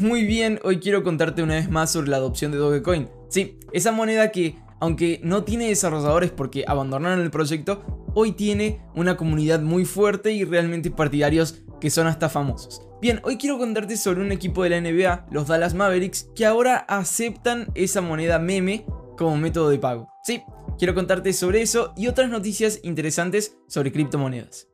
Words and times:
Muy 0.00 0.24
bien, 0.24 0.58
hoy 0.64 0.80
quiero 0.80 1.04
contarte 1.04 1.40
una 1.40 1.54
vez 1.54 1.70
más 1.70 1.92
sobre 1.92 2.08
la 2.08 2.16
adopción 2.16 2.50
de 2.50 2.58
Dogecoin. 2.58 3.08
Sí, 3.28 3.60
esa 3.72 3.92
moneda 3.92 4.32
que, 4.32 4.58
aunque 4.80 5.20
no 5.22 5.44
tiene 5.44 5.68
desarrolladores 5.68 6.32
porque 6.32 6.64
abandonaron 6.66 7.20
el 7.20 7.30
proyecto, 7.30 8.10
hoy 8.12 8.32
tiene 8.32 8.80
una 8.96 9.16
comunidad 9.16 9.60
muy 9.60 9.84
fuerte 9.84 10.32
y 10.32 10.42
realmente 10.42 10.90
partidarios 10.90 11.62
que 11.80 11.90
son 11.90 12.08
hasta 12.08 12.28
famosos. 12.28 12.82
Bien, 13.00 13.20
hoy 13.22 13.36
quiero 13.36 13.56
contarte 13.56 13.96
sobre 13.96 14.22
un 14.22 14.32
equipo 14.32 14.64
de 14.64 14.70
la 14.70 14.80
NBA, 14.80 15.28
los 15.30 15.46
Dallas 15.46 15.74
Mavericks, 15.74 16.28
que 16.34 16.44
ahora 16.44 16.78
aceptan 16.88 17.68
esa 17.76 18.00
moneda 18.00 18.40
meme 18.40 18.84
como 19.16 19.36
método 19.36 19.70
de 19.70 19.78
pago. 19.78 20.08
Sí, 20.24 20.42
quiero 20.76 20.96
contarte 20.96 21.32
sobre 21.32 21.62
eso 21.62 21.92
y 21.96 22.08
otras 22.08 22.28
noticias 22.28 22.80
interesantes 22.82 23.56
sobre 23.68 23.92
criptomonedas. 23.92 24.66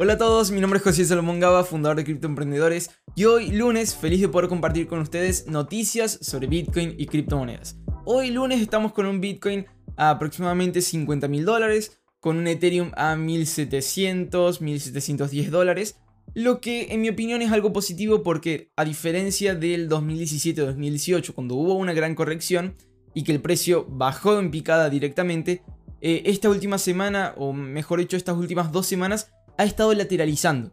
Hola 0.00 0.12
a 0.12 0.18
todos, 0.18 0.52
mi 0.52 0.60
nombre 0.60 0.76
es 0.76 0.84
José 0.84 1.04
Salomón 1.04 1.40
Gaba, 1.40 1.64
fundador 1.64 1.96
de 1.96 2.04
Criptoemprendedores, 2.04 2.90
y 3.16 3.24
hoy 3.24 3.50
lunes 3.50 3.96
feliz 3.96 4.20
de 4.20 4.28
poder 4.28 4.48
compartir 4.48 4.86
con 4.86 5.00
ustedes 5.00 5.48
noticias 5.48 6.20
sobre 6.22 6.46
Bitcoin 6.46 6.94
y 6.96 7.06
criptomonedas. 7.06 7.80
Hoy 8.04 8.30
lunes 8.30 8.60
estamos 8.60 8.92
con 8.92 9.06
un 9.06 9.20
Bitcoin 9.20 9.66
a 9.96 10.10
aproximadamente 10.10 10.82
50 10.82 11.26
mil 11.26 11.44
dólares, 11.44 11.98
con 12.20 12.36
un 12.36 12.46
Ethereum 12.46 12.92
a 12.96 13.16
1700, 13.16 14.60
1710 14.60 15.50
dólares, 15.50 15.98
lo 16.32 16.60
que 16.60 16.92
en 16.92 17.00
mi 17.00 17.08
opinión 17.08 17.42
es 17.42 17.50
algo 17.50 17.72
positivo 17.72 18.22
porque 18.22 18.70
a 18.76 18.84
diferencia 18.84 19.56
del 19.56 19.88
2017-2018 19.88 21.32
cuando 21.32 21.56
hubo 21.56 21.74
una 21.74 21.92
gran 21.92 22.14
corrección 22.14 22.76
y 23.14 23.24
que 23.24 23.32
el 23.32 23.40
precio 23.40 23.84
bajó 23.88 24.38
en 24.38 24.52
picada 24.52 24.90
directamente, 24.90 25.64
eh, 26.00 26.22
esta 26.26 26.48
última 26.48 26.78
semana, 26.78 27.34
o 27.36 27.52
mejor 27.52 27.98
dicho 27.98 28.16
estas 28.16 28.36
últimas 28.36 28.70
dos 28.70 28.86
semanas, 28.86 29.32
ha 29.58 29.64
estado 29.64 29.92
lateralizando. 29.92 30.72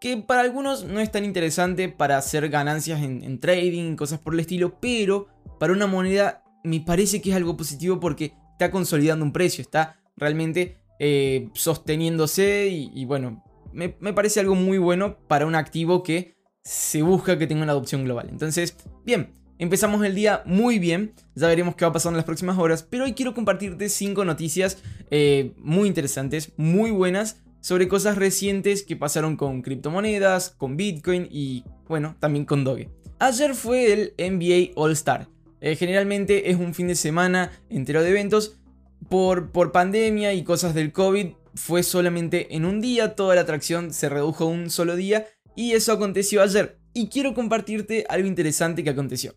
Que 0.00 0.18
para 0.18 0.42
algunos 0.42 0.84
no 0.84 1.00
es 1.00 1.10
tan 1.10 1.24
interesante 1.24 1.88
para 1.88 2.18
hacer 2.18 2.48
ganancias 2.48 3.02
en, 3.02 3.40
trading, 3.40 3.96
cosas 3.96 4.20
por 4.20 4.34
el 4.34 4.40
estilo, 4.40 4.78
pero 4.78 5.26
para 5.58 5.72
una 5.72 5.86
moneda 5.86 6.44
me 6.62 6.80
parece 6.80 7.20
que 7.20 7.30
es 7.30 7.36
algo 7.36 7.56
positivo 7.56 7.98
porque 7.98 8.34
está 8.52 8.70
consolidando 8.70 9.24
un 9.24 9.32
precio, 9.32 9.62
está 9.62 9.98
realmente 10.16 10.78
eh, 10.98 11.48
sosteniéndose 11.54 12.68
y, 12.68 13.04
bueno, 13.06 13.42
me, 13.72 13.88
parece 13.88 14.40
algo 14.40 14.54
muy 14.54 14.78
bueno 14.78 15.16
para 15.28 15.46
un 15.46 15.54
activo 15.54 16.02
que 16.02 16.36
se 16.62 17.02
busca 17.02 17.38
que 17.38 17.46
tenga 17.46 17.62
una 17.62 17.72
adopción 17.72 18.04
global. 18.04 18.28
Entonces, 18.30 18.76
bien, 19.04 19.34
empezamos 19.58 20.04
el 20.04 20.14
día 20.14 20.42
muy 20.44 20.78
bien, 20.78 21.14
ya 21.34 21.48
veremos 21.48 21.74
qué 21.74 21.86
va 21.86 21.92
pasar 21.92 22.12
en 22.12 22.16
las 22.16 22.26
próximas 22.26 22.58
horas, 22.58 22.82
pero 22.82 23.04
hoy 23.04 23.14
quiero 23.14 23.32
compartirte 23.32 23.88
5 23.88 24.24
noticias 24.26 24.82
eh, 25.10 25.54
muy 25.56 25.88
interesantes, 25.88 26.52
muy 26.58 26.90
buenas 26.90 27.45
sobre 27.60 27.88
cosas 27.88 28.16
recientes 28.16 28.82
que 28.82 28.96
pasaron 28.96 29.36
con 29.36 29.62
criptomonedas, 29.62 30.50
con 30.50 30.76
Bitcoin 30.76 31.28
y 31.30 31.64
bueno, 31.88 32.16
también 32.20 32.44
con 32.44 32.64
Doge. 32.64 32.90
Ayer 33.18 33.54
fue 33.54 33.92
el 33.92 34.14
NBA 34.18 34.72
All 34.74 34.92
Star. 34.92 35.28
Eh, 35.60 35.74
generalmente 35.76 36.50
es 36.50 36.56
un 36.56 36.74
fin 36.74 36.88
de 36.88 36.94
semana 36.94 37.50
entero 37.70 38.02
de 38.02 38.10
eventos. 38.10 38.58
Por, 39.08 39.52
por 39.52 39.72
pandemia 39.72 40.32
y 40.32 40.42
cosas 40.42 40.74
del 40.74 40.92
COVID 40.92 41.28
fue 41.54 41.82
solamente 41.82 42.54
en 42.56 42.64
un 42.64 42.80
día, 42.80 43.14
toda 43.14 43.34
la 43.34 43.42
atracción 43.42 43.92
se 43.92 44.08
redujo 44.08 44.44
a 44.44 44.48
un 44.48 44.70
solo 44.70 44.96
día 44.96 45.26
y 45.54 45.72
eso 45.72 45.92
aconteció 45.92 46.42
ayer. 46.42 46.78
Y 46.92 47.08
quiero 47.08 47.34
compartirte 47.34 48.04
algo 48.08 48.28
interesante 48.28 48.84
que 48.84 48.90
aconteció. 48.90 49.34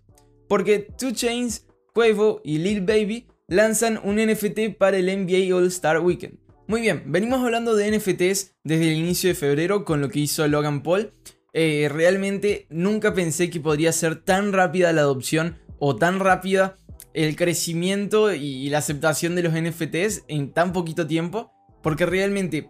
Porque 0.47 0.87
2 0.99 1.13
Chains, 1.13 1.65
Quavo 1.93 2.41
y 2.43 2.57
Lil 2.57 2.81
Baby 2.81 3.27
lanzan 3.47 3.99
un 4.03 4.17
NFT 4.17 4.77
para 4.77 4.97
el 4.97 5.05
NBA 5.05 5.55
All 5.55 5.67
Star 5.67 5.99
Weekend. 5.99 6.37
Muy 6.69 6.81
bien, 6.81 7.01
venimos 7.07 7.43
hablando 7.43 7.75
de 7.75 7.89
NFTs 7.89 8.53
desde 8.63 8.91
el 8.91 8.97
inicio 8.97 9.29
de 9.29 9.33
febrero 9.33 9.83
con 9.83 10.01
lo 10.01 10.09
que 10.09 10.19
hizo 10.19 10.47
Logan 10.47 10.83
Paul. 10.83 11.15
Eh, 11.51 11.89
realmente 11.91 12.67
nunca 12.69 13.15
pensé 13.15 13.49
que 13.49 13.59
podría 13.59 13.91
ser 13.91 14.23
tan 14.23 14.53
rápida 14.53 14.93
la 14.93 15.01
adopción 15.01 15.57
o 15.79 15.95
tan 15.95 16.19
rápida 16.19 16.77
el 17.15 17.35
crecimiento 17.35 18.31
y 18.35 18.69
la 18.69 18.77
aceptación 18.77 19.33
de 19.33 19.41
los 19.41 19.53
NFTs 19.53 20.25
en 20.27 20.53
tan 20.53 20.71
poquito 20.71 21.07
tiempo. 21.07 21.51
Porque 21.81 22.05
realmente 22.05 22.67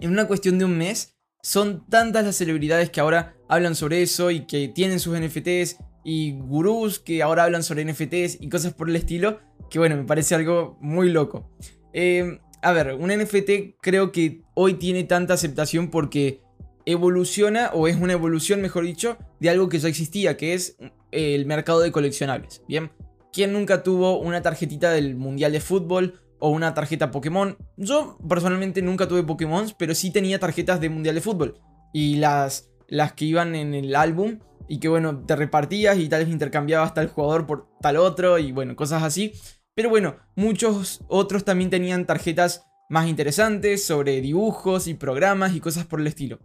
en 0.00 0.10
una 0.10 0.26
cuestión 0.26 0.58
de 0.58 0.66
un 0.66 0.76
mes 0.76 1.16
son 1.42 1.86
tantas 1.88 2.26
las 2.26 2.36
celebridades 2.36 2.90
que 2.90 3.00
ahora 3.00 3.36
hablan 3.48 3.74
sobre 3.74 4.02
eso 4.02 4.30
y 4.30 4.40
que 4.40 4.68
tienen 4.68 5.00
sus 5.00 5.18
NFTs 5.18 5.78
y 6.04 6.32
gurús 6.32 6.98
que 6.98 7.22
ahora 7.22 7.44
hablan 7.44 7.62
sobre 7.62 7.86
NFTs 7.86 8.36
y 8.38 8.50
cosas 8.50 8.74
por 8.74 8.90
el 8.90 8.96
estilo. 8.96 9.40
Que 9.70 9.78
bueno, 9.78 9.96
me 9.96 10.04
parece 10.04 10.34
algo 10.34 10.76
muy 10.82 11.08
loco. 11.08 11.50
Eh, 11.94 12.38
a 12.62 12.72
ver, 12.72 12.94
un 12.94 13.10
NFT 13.10 13.76
creo 13.80 14.12
que 14.12 14.42
hoy 14.54 14.74
tiene 14.74 15.04
tanta 15.04 15.34
aceptación 15.34 15.90
porque 15.90 16.40
evoluciona, 16.86 17.70
o 17.72 17.88
es 17.88 17.96
una 17.96 18.12
evolución, 18.12 18.60
mejor 18.60 18.84
dicho, 18.84 19.16
de 19.38 19.50
algo 19.50 19.68
que 19.68 19.78
ya 19.78 19.88
existía, 19.88 20.36
que 20.36 20.54
es 20.54 20.76
eh, 21.12 21.34
el 21.34 21.46
mercado 21.46 21.80
de 21.80 21.92
coleccionables. 21.92 22.62
Bien, 22.68 22.90
¿quién 23.32 23.52
nunca 23.52 23.82
tuvo 23.82 24.18
una 24.18 24.42
tarjetita 24.42 24.90
del 24.90 25.16
Mundial 25.16 25.52
de 25.52 25.60
Fútbol 25.60 26.20
o 26.38 26.50
una 26.50 26.74
tarjeta 26.74 27.10
Pokémon? 27.10 27.56
Yo 27.76 28.18
personalmente 28.28 28.82
nunca 28.82 29.08
tuve 29.08 29.22
Pokémon, 29.22 29.66
pero 29.78 29.94
sí 29.94 30.10
tenía 30.10 30.38
tarjetas 30.38 30.80
de 30.80 30.88
Mundial 30.88 31.14
de 31.14 31.20
Fútbol. 31.20 31.60
Y 31.92 32.16
las, 32.16 32.70
las 32.88 33.12
que 33.12 33.24
iban 33.26 33.54
en 33.54 33.74
el 33.74 33.94
álbum 33.94 34.38
y 34.68 34.78
que 34.78 34.88
bueno, 34.88 35.24
te 35.26 35.34
repartías 35.34 35.98
y 35.98 36.08
tal 36.08 36.24
vez 36.24 36.32
intercambiabas 36.32 36.94
tal 36.94 37.08
jugador 37.08 37.44
por 37.44 37.68
tal 37.80 37.96
otro 37.96 38.38
y 38.38 38.52
bueno, 38.52 38.76
cosas 38.76 39.02
así. 39.02 39.32
Pero 39.74 39.88
bueno, 39.88 40.16
muchos 40.36 41.02
otros 41.08 41.44
también 41.44 41.70
tenían 41.70 42.06
tarjetas 42.06 42.66
más 42.88 43.08
interesantes 43.08 43.84
sobre 43.84 44.20
dibujos 44.20 44.88
y 44.88 44.94
programas 44.94 45.54
y 45.54 45.60
cosas 45.60 45.86
por 45.86 46.00
el 46.00 46.08
estilo. 46.08 46.40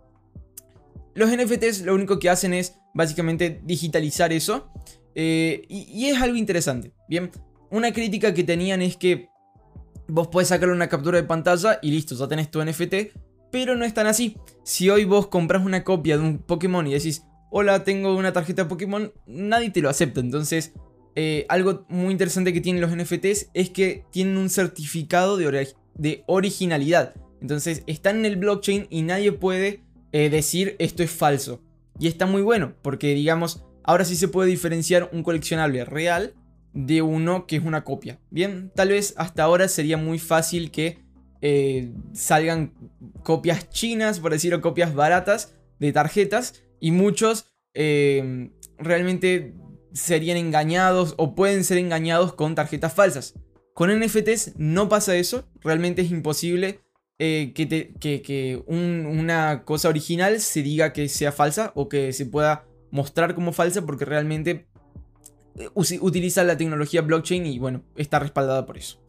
Los 1.16 1.30
NFTs 1.32 1.82
lo 1.82 1.96
único 1.96 2.20
que 2.20 2.30
hacen 2.30 2.54
es 2.54 2.76
básicamente 2.94 3.62
digitalizar 3.64 4.32
eso. 4.32 4.70
Eh, 5.16 5.64
y, 5.70 6.06
es 6.08 6.22
algo 6.22 6.36
interesante. 6.36 6.94
Bien, 7.08 7.32
una 7.72 7.94
crítica 7.94 8.34
que 8.34 8.44
tenían 8.44 8.82
es 8.82 8.98
que 8.98 9.30
vos 10.08 10.28
podés 10.28 10.50
sacarle 10.50 10.76
una 10.76 10.90
captura 10.90 11.18
de 11.18 11.24
pantalla 11.24 11.80
y 11.82 11.92
listo, 11.92 12.16
ya 12.16 12.28
tenés 12.28 12.52
tu 12.52 12.64
NFT. 12.64 13.18
Pero 13.52 13.76
no 13.76 13.86
es 13.86 13.94
tan 13.94 14.08
así. 14.08 14.38
Si 14.64 14.90
hoy 14.90 15.06
vos 15.06 15.28
compras 15.28 15.66
una 15.66 15.84
copia 15.84 16.18
de 16.18 16.24
un 16.24 16.40
Pokémon 16.40 16.86
y 16.86 16.94
decís, 16.94 17.24
hola, 17.50 17.84
tengo 17.84 18.16
una 18.16 18.34
tarjeta 18.34 18.64
de 18.64 18.70
Pokémon, 18.70 19.14
nadie 19.26 19.70
te 19.72 19.82
lo 19.82 19.90
acepta. 19.90 20.20
Entonces 20.20 20.74
eh, 21.16 21.46
algo 21.48 21.86
muy 21.88 22.12
interesante 22.12 22.52
que 22.52 22.60
tienen 22.60 22.82
los 22.82 22.96
NFTs 22.96 23.50
es 23.54 23.70
que 23.70 24.04
tienen 24.12 24.38
un 24.38 24.50
certificado 24.50 25.38
de, 25.38 26.24
originalidad. 26.28 27.16
Entonces 27.42 27.84
están 27.88 28.18
en 28.18 28.26
el 28.26 28.36
blockchain 28.36 28.88
y 28.90 29.02
nadie 29.02 29.32
puede 29.32 29.82
eh, 30.12 30.30
decir 30.30 30.76
esto 30.78 31.04
es 31.04 31.12
falso. 31.12 31.62
Y 32.00 32.08
está 32.08 32.26
muy 32.26 32.42
bueno, 32.42 32.76
porque 32.82 33.14
digamos, 33.14 33.64
ahora 33.84 34.04
sí 34.04 34.18
se 34.18 34.28
puede 34.28 34.50
diferenciar 34.50 35.10
un 35.14 35.24
coleccionable 35.24 35.86
real 35.86 36.34
de 36.74 37.02
uno 37.02 37.48
que 37.48 37.56
es 37.56 37.64
una 37.64 37.86
copia. 37.86 38.20
Bien, 38.30 38.72
tal 38.76 38.90
vez 38.90 39.14
hasta 39.18 39.44
ahora 39.44 39.70
sería 39.70 39.96
muy 39.96 40.20
fácil 40.20 40.72
que 40.72 41.00
eh, 41.42 41.94
salgan 42.12 42.74
copias 43.24 43.70
chinas, 43.70 44.20
por 44.20 44.34
decirlo, 44.34 44.60
copias 44.60 44.94
baratas 44.94 45.56
de 45.80 45.94
tarjetas. 45.94 46.62
Y 46.82 46.92
muchos 46.92 47.54
realmente 48.78 49.54
serían 49.96 50.38
engañados 50.38 51.16
o 51.18 51.36
pueden 51.36 51.64
ser 51.64 51.78
engañados 51.78 52.34
con 52.34 52.54
tarjetas 52.54 52.94
falsas. 52.94 53.34
Con 53.74 53.90
NFTs 53.98 54.54
no 54.58 54.90
pasa 54.90 55.16
eso, 55.16 55.48
realmente 55.62 56.02
es 56.02 56.12
imposible 56.12 56.82
eh, 57.18 57.54
que, 57.56 58.64
una 58.68 59.64
cosa 59.64 59.90
original 59.90 60.40
se 60.42 60.62
diga 60.62 60.92
que 60.92 61.08
sea 61.08 61.32
falsa 61.32 61.72
o 61.76 61.88
que 61.88 62.12
se 62.14 62.26
pueda 62.26 62.66
mostrar 62.92 63.36
como 63.36 63.54
falsa 63.54 63.86
porque 63.86 64.06
realmente 64.06 64.68
eh, 65.58 65.70
utiliza 65.74 66.44
la 66.44 66.58
tecnología 66.58 67.02
blockchain 67.02 67.46
y 67.46 67.58
bueno, 67.58 67.84
está 67.96 68.20
respaldada 68.20 68.66
por 68.66 68.78
eso. 68.78 69.02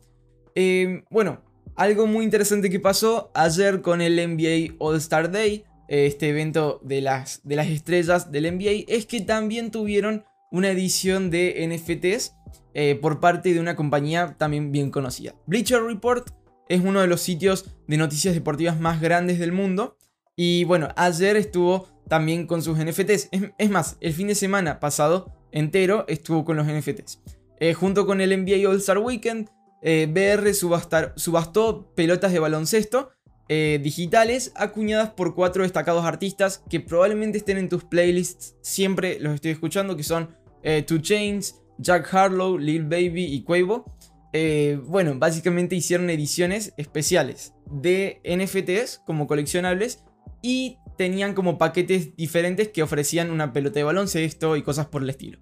Em, 0.55 1.05
bueno, 1.11 1.43
algo 1.75 2.07
muy 2.07 2.25
interesante 2.25 2.71
que 2.71 2.81
pasó 2.81 3.31
ayer 3.35 3.83
con 3.83 4.01
el 4.01 4.17
NBA 4.17 4.77
All 4.79 4.97
Star 4.97 5.33
Day, 5.33 5.65
este 5.89 6.29
evento 6.29 6.81
de 6.83 7.01
las, 7.01 7.41
de 7.45 7.57
las 7.57 7.69
estrellas 7.69 8.33
del 8.33 8.57
NBA, 8.57 8.84
es 8.89 9.07
que 9.07 9.21
también 9.21 9.71
tuvieron 9.71 10.25
una 10.57 10.71
edición 10.71 11.31
de 11.31 11.69
NFTs 11.69 12.35
eh, 12.73 12.99
por 13.01 13.21
parte 13.21 13.53
de 13.53 13.61
una 13.61 13.77
compañía 13.77 14.37
también 14.39 14.73
bien 14.73 14.91
conocida. 14.91 15.35
Bleacher 15.47 15.83
Report 15.83 16.31
es 16.71 16.81
uno 16.81 17.03
de 17.03 17.07
los 17.07 17.21
sitios 17.21 17.67
de 17.87 17.99
noticias 17.99 18.35
deportivas 18.35 18.81
más 18.81 19.03
grandes 19.03 19.39
del 19.39 19.53
mundo. 19.53 19.99
Y 20.35 20.65
bueno, 20.65 20.89
ayer 20.97 21.37
estuvo 21.37 21.89
también 22.09 22.47
con 22.47 22.63
sus 22.63 22.79
NFTs. 22.79 23.29
Es, 23.59 23.71
más, 23.71 23.99
el 24.01 24.15
fin 24.15 24.29
de 24.29 24.35
semana 24.35 24.81
pasado 24.81 25.31
entero 25.53 26.07
estuvo 26.09 26.47
con 26.47 26.57
los 26.57 26.67
NFTs. 26.67 27.23
Eh, 27.61 27.75
junto 27.75 28.07
con 28.07 28.23
el 28.23 28.31
NBA 28.31 28.67
All 28.69 28.79
Star 28.79 28.99
Weekend, 28.99 29.51
eh, 29.83 30.07
BR 30.11 30.55
subastó 30.55 31.93
pelotas 31.95 32.33
de 32.33 32.39
baloncesto 32.39 33.11
digitales 33.49 34.51
acuñadas 34.57 35.11
por 35.11 35.37
cuatro 35.37 35.63
destacados 35.63 36.05
artistas 36.05 36.65
que 36.69 36.81
probablemente 36.81 37.39
estén 37.39 37.59
en 37.59 37.69
tus 37.69 37.85
playlists. 37.85 38.57
Siempre 38.61 39.21
los 39.21 39.35
estoy 39.35 39.53
escuchando, 39.53 39.97
que 39.97 40.03
son 40.03 40.31
eh, 40.66 40.83
Two 40.83 40.98
Chains, 40.98 41.63
Jack 41.78 42.13
Harlow, 42.13 42.59
Lil 42.59 42.84
Baby 42.84 43.24
y 43.24 43.45
Quavo. 43.45 43.84
Eh, 44.33 44.80
bueno, 44.84 45.15
básicamente 45.16 45.77
hicieron 45.77 46.10
ediciones 46.10 46.74
especiales 46.77 47.54
de 47.71 48.21
NFTs 48.24 49.01
como 49.07 49.28
coleccionables 49.28 50.03
y 50.42 50.78
tenían 50.98 51.34
como 51.34 51.57
paquetes 51.57 52.16
diferentes 52.16 52.68
que 52.68 52.83
ofrecían 52.83 53.30
una 53.30 53.53
pelota 53.53 53.78
de 53.78 53.84
baloncesto 53.84 54.57
y 54.57 54.63
cosas 54.63 54.86
por 54.86 55.03
el 55.03 55.10
estilo. 55.10 55.39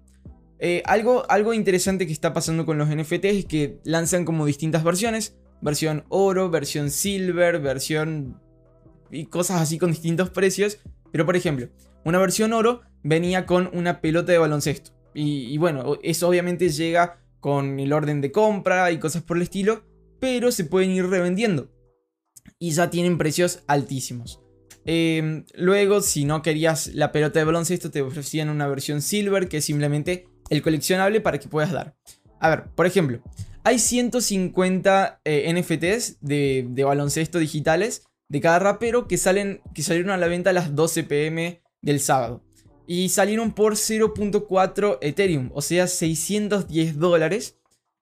Eh, 0.59 0.83
algo, 0.85 1.25
algo 1.27 1.53
interesante 1.53 2.05
que 2.05 2.13
está 2.13 2.31
pasando 2.31 2.65
con 2.65 2.77
los 2.77 2.87
NFTs 2.87 3.25
es 3.25 3.45
que 3.45 3.79
lanzan 3.83 4.25
como 4.25 4.45
distintas 4.45 4.83
versiones. 4.83 5.35
Versión 5.59 6.05
oro, 6.09 6.51
versión 6.51 6.91
silver, 6.91 7.59
versión... 7.59 8.39
y 9.09 9.25
cosas 9.25 9.59
así 9.59 9.79
con 9.79 9.89
distintos 9.89 10.29
precios. 10.29 10.77
Pero 11.11 11.25
por 11.25 11.35
ejemplo, 11.35 11.69
una 12.03 12.19
versión 12.19 12.53
oro 12.53 12.81
venía 13.01 13.47
con 13.47 13.71
una 13.73 14.01
pelota 14.01 14.31
de 14.31 14.37
baloncesto. 14.37 14.94
Y, 15.15 15.57
bueno, 15.57 15.97
eso 16.03 16.27
obviamente 16.27 16.69
llega 16.69 17.21
con 17.39 17.79
el 17.79 17.93
orden 17.93 18.21
de 18.21 18.31
compra 18.31 18.91
y 18.91 18.99
cosas 18.99 19.23
por 19.23 19.37
el 19.37 19.43
estilo. 19.43 19.83
Pero 20.19 20.51
se 20.51 20.65
pueden 20.65 20.91
ir 20.91 21.07
revendiendo. 21.07 21.71
Y 22.59 22.71
ya 22.71 22.89
tienen 22.89 23.17
precios 23.17 23.63
altísimos. 23.67 24.41
Em, 24.85 25.45
luego, 25.55 26.01
si 26.01 26.25
no 26.25 26.41
querías 26.41 26.87
la 26.93 27.11
pelota 27.11 27.39
de 27.39 27.45
baloncesto, 27.45 27.91
te 27.91 28.01
ofrecían 28.01 28.49
una 28.49 28.67
versión 28.67 29.01
silver 29.01 29.47
que 29.47 29.57
es 29.57 29.65
simplemente 29.65 30.27
el 30.49 30.61
coleccionable 30.61 31.21
para 31.21 31.39
que 31.39 31.47
puedas 31.47 31.71
dar. 31.71 31.95
A 32.39 32.49
ver, 32.49 32.65
por 32.75 32.85
ejemplo, 32.85 33.21
hay 33.63 33.79
150 33.79 35.21
eh, 35.25 35.51
NFTs 35.51 36.19
de, 36.21 36.67
de, 36.69 36.83
baloncesto 36.83 37.39
digitales 37.39 38.03
de 38.29 38.41
cada 38.41 38.59
rapero 38.59 39.07
que, 39.07 39.17
salen, 39.17 39.61
que 39.73 39.81
salieron 39.81 40.11
a 40.11 40.17
la 40.17 40.27
venta 40.27 40.51
a 40.51 40.53
las 40.53 40.75
12 40.75 41.03
pm 41.03 41.63
del 41.81 41.99
sábado. 41.99 42.44
Y 42.87 43.09
salieron 43.09 43.53
por 43.53 43.73
0.4 43.73 44.99
Ethereum, 45.01 45.49
o 45.53 45.61
sea, 45.61 45.87
610 45.87 46.99
dólares. 46.99 47.57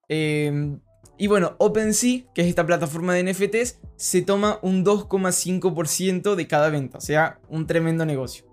Em, 0.09 0.79
y 1.17 1.27
bueno, 1.27 1.55
OpenSea, 1.59 2.23
que 2.33 2.41
es 2.41 2.47
esta 2.47 2.65
plataforma 2.65 3.13
de 3.13 3.23
NFTs, 3.23 3.79
se 3.95 4.21
toma 4.21 4.59
un 4.61 4.83
2,5% 4.83 6.35
de 6.35 6.47
cada 6.47 6.69
venta, 6.69 6.97
o 6.97 7.01
sea, 7.01 7.39
un 7.49 7.67
tremendo 7.67 8.05
negocio. 8.05 8.45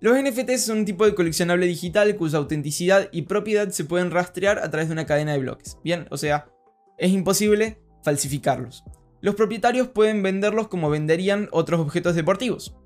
Los 0.00 0.18
NFTs 0.18 0.66
son 0.66 0.78
un 0.78 0.84
tipo 0.84 1.06
de 1.06 1.14
coleccionable 1.14 1.66
digital 1.66 2.16
cuya 2.16 2.38
autenticidad 2.38 3.08
y 3.12 3.22
propiedad 3.22 3.70
se 3.70 3.84
pueden 3.84 4.10
rastrear 4.10 4.58
a 4.58 4.70
través 4.70 4.88
de 4.88 4.92
una 4.92 5.06
cadena 5.06 5.32
de 5.32 5.38
bloques. 5.38 5.78
Bien, 5.82 6.06
o 6.10 6.16
sea, 6.16 6.48
es 6.98 7.12
imposible 7.12 7.80
falsificarlos. 8.02 8.84
Los 9.20 9.34
propietarios 9.34 9.88
pueden 9.88 10.22
venderlos 10.22 10.68
como 10.68 10.90
venderían 10.90 11.48
otros 11.50 11.80
objetos 11.80 12.14
deportivos. 12.14 12.76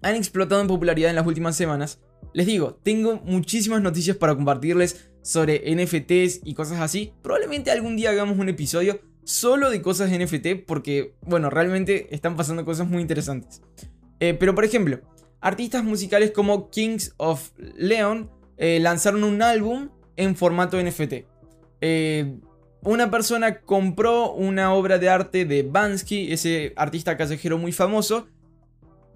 Han 0.00 0.14
explotado 0.14 0.60
en 0.60 0.68
popularidad 0.68 1.10
en 1.10 1.16
las 1.16 1.26
últimas 1.26 1.54
semanas. 1.54 2.00
Les 2.32 2.46
digo, 2.46 2.78
tengo 2.82 3.20
muchísimas 3.24 3.82
noticias 3.82 4.16
para 4.16 4.34
compartirles 4.34 5.10
sobre 5.22 5.62
NFTs 5.74 6.40
y 6.44 6.54
cosas 6.54 6.80
así. 6.80 7.12
Probablemente 7.22 7.70
algún 7.70 7.96
día 7.96 8.10
hagamos 8.10 8.38
un 8.38 8.48
episodio 8.48 9.00
solo 9.24 9.70
de 9.70 9.82
cosas 9.82 10.10
NFT 10.10 10.64
porque, 10.66 11.14
bueno, 11.22 11.50
realmente 11.50 12.14
están 12.14 12.36
pasando 12.36 12.64
cosas 12.64 12.88
muy 12.88 13.02
interesantes. 13.02 13.62
Eh, 14.20 14.34
pero 14.34 14.54
por 14.54 14.64
ejemplo, 14.64 15.00
artistas 15.40 15.84
musicales 15.84 16.30
como 16.30 16.70
Kings 16.70 17.14
of 17.16 17.50
Leon 17.76 18.30
eh, 18.56 18.78
lanzaron 18.80 19.24
un 19.24 19.42
álbum 19.42 19.90
en 20.16 20.36
formato 20.36 20.80
NFT. 20.80 21.26
Eh, 21.80 22.38
una 22.84 23.10
persona 23.10 23.60
compró 23.60 24.32
una 24.32 24.74
obra 24.74 24.98
de 24.98 25.08
arte 25.08 25.44
de 25.44 25.62
Bansky, 25.62 26.32
ese 26.32 26.72
artista 26.76 27.16
callejero 27.16 27.58
muy 27.58 27.72
famoso, 27.72 28.26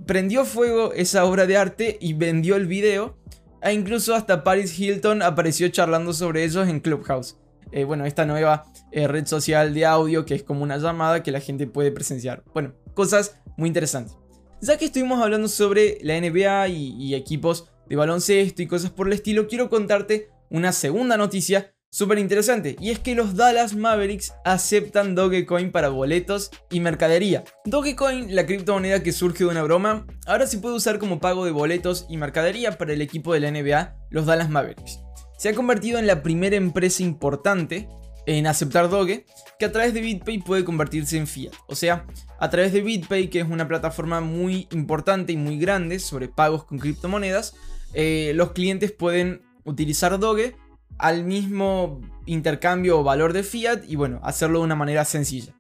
prendió 0.05 0.45
fuego 0.45 0.93
esa 0.93 1.25
obra 1.25 1.47
de 1.47 1.57
arte 1.57 1.99
y 2.01 2.15
vendió 2.15 2.57
el 2.57 2.67
video. 2.67 3.17
E 3.63 3.73
incluso 3.73 4.15
hasta 4.15 4.45
Paris 4.45 4.79
Hilton 4.79 5.23
apareció 5.23 5.69
charlando 5.69 6.13
sobre 6.13 6.45
ellos 6.45 6.69
en 6.69 6.81
Clubhouse. 6.81 7.39
Eh, 7.73 7.85
bueno, 7.85 8.05
esta 8.05 8.25
nueva 8.25 8.65
red 8.93 9.27
social 9.27 9.75
de 9.75 9.85
audio 9.85 10.25
que 10.25 10.35
es 10.35 10.43
como 10.43 10.63
una 10.63 10.79
llamada 10.79 11.23
que 11.23 11.33
la 11.33 11.41
gente 11.41 11.67
puede 11.67 11.91
presenciar. 11.91 12.45
Bueno, 12.53 12.75
cosas 12.95 13.41
muy 13.57 13.69
interesantes. 13.69 14.17
Ya 14.61 14.79
que 14.79 14.87
estuvimos 14.87 15.23
hablando 15.23 15.49
sobre 15.49 15.99
la 16.03 16.19
NBA 16.19 16.69
y, 16.69 17.15
equipos 17.15 17.69
de 17.89 17.97
baloncesto 17.97 18.63
y 18.63 18.67
cosas 18.67 18.91
por 18.91 19.07
el 19.07 19.13
estilo, 19.13 19.49
quiero 19.49 19.69
contarte 19.69 20.31
una 20.49 20.73
segunda 20.73 21.17
noticia 21.17 21.75
súper 21.91 22.19
interesante 22.19 22.77
y 22.81 22.91
es 22.91 22.99
que 22.99 23.15
los 23.15 23.37
Dallas 23.37 23.75
Mavericks 23.75 24.35
aceptan 24.45 25.15
Dogecoin 25.15 25.73
para 25.73 25.89
boletos 25.89 26.51
y 26.71 26.81
mercadería. 26.81 27.45
Dogecoin, 27.65 28.35
la 28.35 28.47
criptomoneda 28.47 29.03
que 29.03 29.13
surge 29.13 29.45
de 29.45 29.51
una 29.51 29.63
broma, 29.63 30.07
ahora 30.27 30.47
se 30.47 30.59
puede 30.59 30.75
usar 30.75 30.99
como 30.99 31.21
pago 31.21 31.45
de 31.45 31.53
boletos 31.53 32.07
y 32.09 32.17
mercadería 32.17 32.79
para 32.79 32.93
el 32.93 33.03
equipo 33.03 33.33
de 33.33 33.41
la 33.41 33.51
NBA, 33.51 33.97
los 34.11 34.27
Dallas 34.27 34.51
Mavericks. 34.51 35.01
Se 35.39 35.49
ha 35.49 35.55
convertido 35.55 35.99
en 35.99 36.07
la 36.07 36.23
primera 36.23 36.57
empresa 36.57 37.03
importante 37.03 37.89
en 38.27 38.47
aceptar 38.47 38.91
Doge, 38.91 39.25
que 39.59 39.65
a 39.65 39.73
través 39.73 39.95
de 39.95 40.01
BitPay 40.01 40.39
puede 40.39 40.65
convertirse 40.65 41.17
en 41.17 41.27
fiat. 41.27 41.53
O 41.69 41.77
sea, 41.77 42.07
a 42.41 42.51
través 42.51 42.73
de 42.73 42.83
BitPay, 42.83 43.31
que 43.31 43.41
es 43.41 43.49
una 43.49 43.69
plataforma 43.69 44.21
muy 44.21 44.67
importante 44.73 45.33
y 45.33 45.37
muy 45.37 45.59
grande 45.59 46.01
sobre 46.01 46.29
pagos 46.29 46.65
con 46.65 46.79
criptomonedas, 46.79 47.55
eh, 47.95 48.33
los 48.35 48.53
clientes 48.53 48.93
pueden 48.93 49.43
utilizar 49.65 50.19
Doge 50.19 50.57
al 50.99 51.25
mismo 51.25 52.01
intercambio 52.27 53.01
o 53.01 53.05
valor 53.05 53.33
de 53.33 53.43
fiat 53.43 53.85
y 53.87 53.97
bueno, 53.97 54.21
hacerlo 54.23 54.59
de 54.59 54.65
una 54.65 54.75
manera 54.75 55.05
sencilla. 55.05 55.55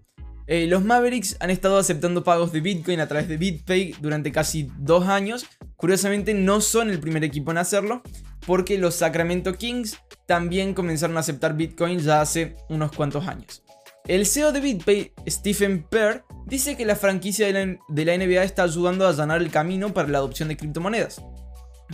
Eh, 0.48 0.66
los 0.68 0.84
Mavericks 0.84 1.36
han 1.40 1.50
estado 1.50 1.76
aceptando 1.76 2.22
pagos 2.22 2.52
de 2.52 2.60
Bitcoin 2.60 3.00
a 3.00 3.08
través 3.08 3.28
de 3.28 3.36
BitPay 3.36 3.96
durante 4.00 4.30
casi 4.30 4.70
dos 4.78 5.08
años. 5.08 5.46
Curiosamente 5.74 6.34
no 6.34 6.60
son 6.60 6.90
el 6.90 7.00
primer 7.00 7.24
equipo 7.24 7.50
en 7.50 7.58
hacerlo, 7.58 8.02
porque 8.46 8.78
los 8.78 8.94
Sacramento 8.94 9.54
Kings 9.54 9.98
también 10.26 10.72
comenzaron 10.72 11.16
a 11.16 11.20
aceptar 11.20 11.56
Bitcoin 11.56 11.98
ya 11.98 12.20
hace 12.20 12.54
unos 12.68 12.92
cuantos 12.92 13.26
años. 13.26 13.62
El 14.06 14.24
CEO 14.24 14.52
de 14.52 14.60
BitPay, 14.60 15.12
Stephen 15.28 15.82
Pear, 15.82 16.24
dice 16.46 16.76
que 16.76 16.86
la 16.86 16.94
franquicia 16.94 17.46
de 17.48 17.78
la, 18.04 18.16
NBA 18.16 18.44
está 18.44 18.62
ayudando 18.62 19.04
a 19.04 19.10
allanar 19.10 19.42
el 19.42 19.50
camino 19.50 19.92
para 19.92 20.08
la 20.08 20.18
adopción 20.18 20.48
de 20.48 20.56
criptomonedas. 20.56 21.20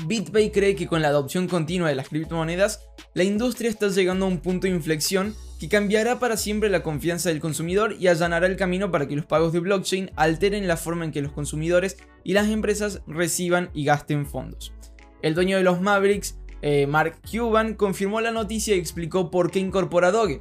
BitPay 0.06 0.52
cree 0.52 0.74
que 0.74 0.86
con 0.86 1.02
la 1.02 1.08
adopción 1.08 1.48
continua 1.48 1.88
de 1.88 1.94
las 1.94 2.08
criptomonedas, 2.08 2.88
la 3.14 3.24
industria 3.24 3.70
está 3.70 3.88
llegando 3.88 4.24
a 4.24 4.28
un 4.28 4.38
punto 4.38 4.66
de 4.66 4.72
inflexión 4.72 5.34
que 5.60 5.68
cambiará 5.68 6.18
para 6.18 6.36
siempre 6.36 6.70
la 6.70 6.82
confianza 6.82 7.28
del 7.28 7.40
consumidor 7.40 7.94
y 7.98 8.08
allanará 8.08 8.46
el 8.46 8.56
camino 8.56 8.90
para 8.90 9.06
que 9.06 9.16
los 9.16 9.26
pagos 9.26 9.52
de 9.52 9.60
blockchain 9.60 10.10
alteren 10.16 10.66
la 10.66 10.76
forma 10.76 11.04
en 11.04 11.12
que 11.12 11.22
los 11.22 11.32
consumidores 11.32 11.98
y 12.24 12.32
las 12.32 12.48
empresas 12.48 13.02
reciban 13.06 13.70
y 13.74 13.84
gasten 13.84 14.26
fondos. 14.26 14.72
El 15.20 15.34
dueño 15.34 15.56
de 15.56 15.62
los 15.62 15.80
Mavericks, 15.80 16.38
eh, 16.62 16.86
Mark 16.86 17.18
Cuban, 17.30 17.74
confirmó 17.74 18.20
la 18.20 18.32
noticia 18.32 18.74
y 18.74 18.78
explicó 18.78 19.30
por 19.30 19.50
qué 19.50 19.60
incorpora 19.60 20.10
Doge. 20.10 20.40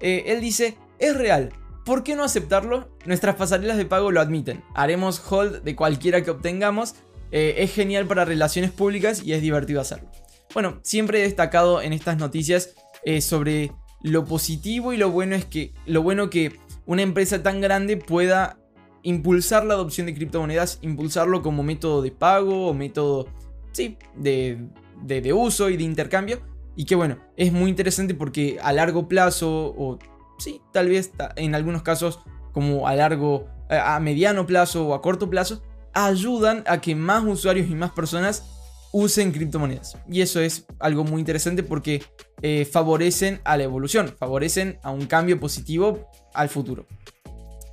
Eh, 0.00 0.24
él 0.28 0.40
dice, 0.40 0.78
es 0.98 1.16
real. 1.16 1.50
¿Por 1.84 2.02
qué 2.02 2.16
no 2.16 2.24
aceptarlo? 2.24 2.88
Nuestras 3.04 3.36
pasarelas 3.36 3.76
de 3.76 3.84
pago 3.84 4.10
lo 4.10 4.20
admiten. 4.22 4.62
Haremos 4.74 5.22
hold 5.30 5.62
de 5.62 5.76
cualquiera 5.76 6.22
que 6.22 6.30
obtengamos. 6.30 6.94
Eh, 7.30 7.56
es 7.58 7.74
genial 7.74 8.06
para 8.06 8.24
relaciones 8.24 8.70
públicas 8.70 9.22
y 9.24 9.32
es 9.32 9.42
divertido 9.42 9.80
hacerlo. 9.80 10.10
Bueno, 10.52 10.78
siempre 10.82 11.18
he 11.18 11.22
destacado 11.22 11.82
en 11.82 11.92
estas 11.92 12.16
noticias 12.16 12.74
eh, 13.04 13.20
sobre 13.20 13.72
lo 14.02 14.24
positivo 14.24 14.92
y 14.92 14.96
lo 14.96 15.10
bueno 15.10 15.34
es 15.34 15.44
que 15.44 15.72
lo 15.86 16.02
bueno 16.02 16.30
que 16.30 16.58
una 16.86 17.02
empresa 17.02 17.42
tan 17.42 17.60
grande 17.60 17.96
pueda 17.96 18.58
impulsar 19.02 19.64
la 19.64 19.74
adopción 19.74 20.06
de 20.06 20.14
criptomonedas, 20.14 20.78
impulsarlo 20.82 21.42
como 21.42 21.62
método 21.62 22.02
de 22.02 22.10
pago 22.10 22.68
o 22.68 22.74
método, 22.74 23.26
sí, 23.72 23.98
de, 24.14 24.58
de 25.02 25.32
uso 25.32 25.70
y 25.70 25.76
de 25.76 25.84
intercambio. 25.84 26.40
Y 26.76 26.84
que 26.84 26.94
bueno, 26.94 27.18
es 27.36 27.52
muy 27.52 27.70
interesante 27.70 28.14
porque 28.14 28.58
a 28.62 28.72
largo 28.72 29.08
plazo 29.08 29.74
o 29.76 29.98
sí, 30.38 30.60
tal 30.72 30.88
vez 30.88 31.12
en 31.36 31.54
algunos 31.54 31.82
casos 31.82 32.20
como 32.52 32.88
a 32.88 32.94
largo, 32.94 33.46
a 33.68 33.98
mediano 34.00 34.46
plazo 34.46 34.86
o 34.86 34.94
a 34.94 35.02
corto 35.02 35.30
plazo, 35.30 35.62
ayudan 35.94 36.64
a 36.66 36.80
que 36.80 36.94
más 36.94 37.24
usuarios 37.24 37.70
y 37.70 37.74
más 37.74 37.92
personas 37.92 38.44
usen 38.92 39.32
criptomonedas. 39.32 39.96
Y 40.08 40.20
eso 40.20 40.40
es 40.40 40.66
algo 40.78 41.04
muy 41.04 41.20
interesante 41.20 41.62
porque 41.62 42.02
eh, 42.42 42.64
favorecen 42.64 43.40
a 43.44 43.56
la 43.56 43.64
evolución, 43.64 44.14
favorecen 44.18 44.78
a 44.82 44.90
un 44.90 45.06
cambio 45.06 45.40
positivo 45.40 46.08
al 46.32 46.48
futuro. 46.48 46.86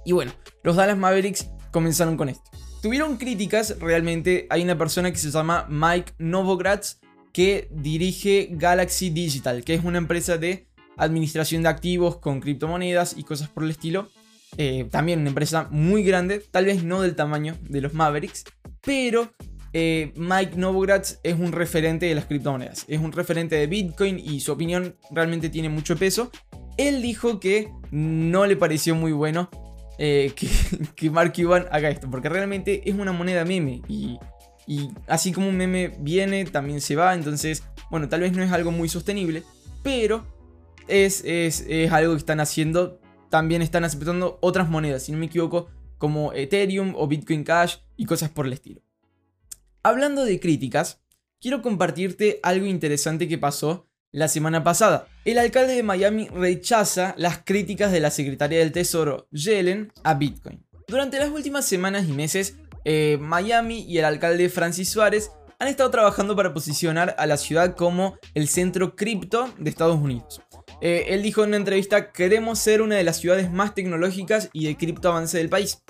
Y 0.04 0.14
bueno, 0.14 0.32
los 0.64 0.76
Dallas 0.76 0.98
Mavericks 0.98 1.50
comenzaron 1.72 2.18
con 2.18 2.30
esto. 2.30 2.50
Tuvieron 2.82 3.18
críticas, 3.18 3.78
realmente 3.80 4.48
hay 4.50 4.64
una 4.64 4.78
persona 4.78 5.12
que 5.12 5.20
se 5.20 5.30
llama 5.30 5.68
Mike 5.70 6.14
Novogratz 6.18 6.98
que 7.32 7.70
dirige 7.72 8.50
Galaxy 8.52 9.12
Digital, 9.12 9.64
que 9.64 9.76
es 9.76 9.84
una 9.84 10.00
empresa 10.00 10.38
de 10.38 10.68
administración 10.98 11.62
de 11.62 11.70
activos 11.70 12.18
con 12.18 12.40
criptomonedas 12.40 13.16
y 13.16 13.24
cosas 13.24 13.50
por 13.50 13.64
el 13.64 13.70
estilo. 13.70 14.10
Eh, 14.58 14.88
también 14.92 15.20
una 15.20 15.30
empresa 15.30 15.68
muy 15.72 16.04
grande, 16.04 16.40
tal 16.52 16.66
vez 16.66 16.84
no 16.84 17.02
del 17.02 17.16
tamaño 17.16 17.58
de 17.62 17.82
los 17.82 17.94
Mavericks, 17.94 18.44
pero 18.82 19.32
eh, 19.74 20.12
Mike 20.16 20.58
Novogratz 20.58 21.20
es 21.24 21.40
un 21.40 21.54
referente 21.54 22.06
de 22.06 22.16
las 22.16 22.26
criptomonedas, 22.26 22.86
es 22.88 23.00
un 23.00 23.14
referente 23.14 23.56
de 23.56 23.68
Bitcoin 23.68 24.20
y 24.20 24.42
su 24.42 24.52
opinión 24.52 24.96
realmente 25.12 25.50
tiene 25.50 25.70
mucho 25.70 25.96
peso. 25.96 26.32
Él 26.78 27.02
dijo 27.02 27.40
que 27.40 27.72
no 27.92 28.46
le 28.46 28.58
pareció 28.58 28.96
muy 28.96 29.14
bueno 29.14 29.50
eh, 29.98 30.34
que, 30.96 31.10
Mark 31.12 31.34
Cuban 31.34 31.68
haga 31.72 31.90
esto, 31.90 32.10
porque 32.10 32.28
realmente 32.28 32.82
es 32.90 32.96
una 32.96 33.14
moneda 33.14 33.46
meme 33.46 33.82
y, 33.88 34.20
y 34.68 34.90
así 35.08 35.32
como 35.32 35.48
un 35.48 35.56
meme 35.56 35.94
viene, 36.00 36.44
también 36.46 36.82
se 36.82 36.96
va, 36.96 37.14
entonces, 37.14 37.64
bueno, 37.90 38.10
tal 38.10 38.22
vez 38.22 38.34
no 38.34 38.44
es 38.44 38.52
algo 38.52 38.72
muy 38.72 38.90
sostenible, 38.90 39.44
pero 39.84 40.26
es, 40.88 41.24
algo 41.92 42.14
que 42.14 42.18
están 42.18 42.40
haciendo. 42.40 43.00
También 43.32 43.62
están 43.62 43.86
aceptando 43.86 44.38
otras 44.42 44.70
monedas, 44.70 45.04
si 45.04 45.14
no 45.14 45.18
me 45.18 45.28
equivoco, 45.28 45.70
como 45.98 46.34
Ethereum 46.34 46.96
o 46.98 47.08
Bitcoin 47.08 47.46
Cash 47.46 47.78
y 47.96 48.06
cosas 48.06 48.30
por 48.30 48.46
el 48.46 48.52
estilo. 48.52 48.82
Hablando 49.84 50.26
de 50.26 50.38
críticas, 50.42 51.02
quiero 51.40 51.62
compartirte 51.62 52.42
algo 52.44 52.66
interesante 52.66 53.30
que 53.30 53.38
pasó 53.38 53.88
la 54.12 54.28
semana 54.28 54.66
pasada. 54.66 55.08
El 55.24 55.40
alcalde 55.40 55.76
de 55.76 55.82
Miami 55.82 56.28
rechaza 56.28 57.16
las 57.18 57.40
críticas 57.46 57.94
de 57.94 58.02
la 58.02 58.12
secretaria 58.12 58.60
del 58.60 58.74
Tesoro, 58.74 59.30
Yellen, 59.32 59.94
a 60.04 60.14
Bitcoin. 60.16 60.68
Durante 60.90 61.18
las 61.18 61.30
últimas 61.30 61.64
semanas 61.64 62.10
y 62.10 62.12
meses, 62.12 62.58
eh, 62.84 63.18
Miami 63.22 63.86
y 63.88 63.98
el 63.98 64.04
alcalde 64.04 64.50
Francis 64.50 64.90
Suárez 64.90 65.32
han 65.58 65.70
estado 65.70 65.90
trabajando 65.90 66.36
para 66.36 66.54
posicionar 66.54 67.16
a 67.18 67.26
la 67.28 67.38
ciudad 67.38 67.78
como 67.78 68.18
el 68.34 68.50
centro 68.50 68.98
cripto 68.98 69.50
de 69.58 69.70
Estados 69.70 70.02
Unidos. 70.02 70.42
Eh, 70.82 71.06
él 71.10 71.22
dijo 71.22 71.44
en 71.44 71.50
una 71.50 71.58
entrevista, 71.58 72.12
queremos 72.12 72.60
ser 72.60 72.82
una 72.82 72.96
de 72.96 73.04
las 73.04 73.18
ciudades 73.18 73.52
más 73.52 73.76
tecnológicas 73.76 74.50
y 74.52 74.66
de 74.66 74.76
cripto 74.76 75.10
avance 75.10 75.38
del 75.38 75.50
país. 75.50 75.84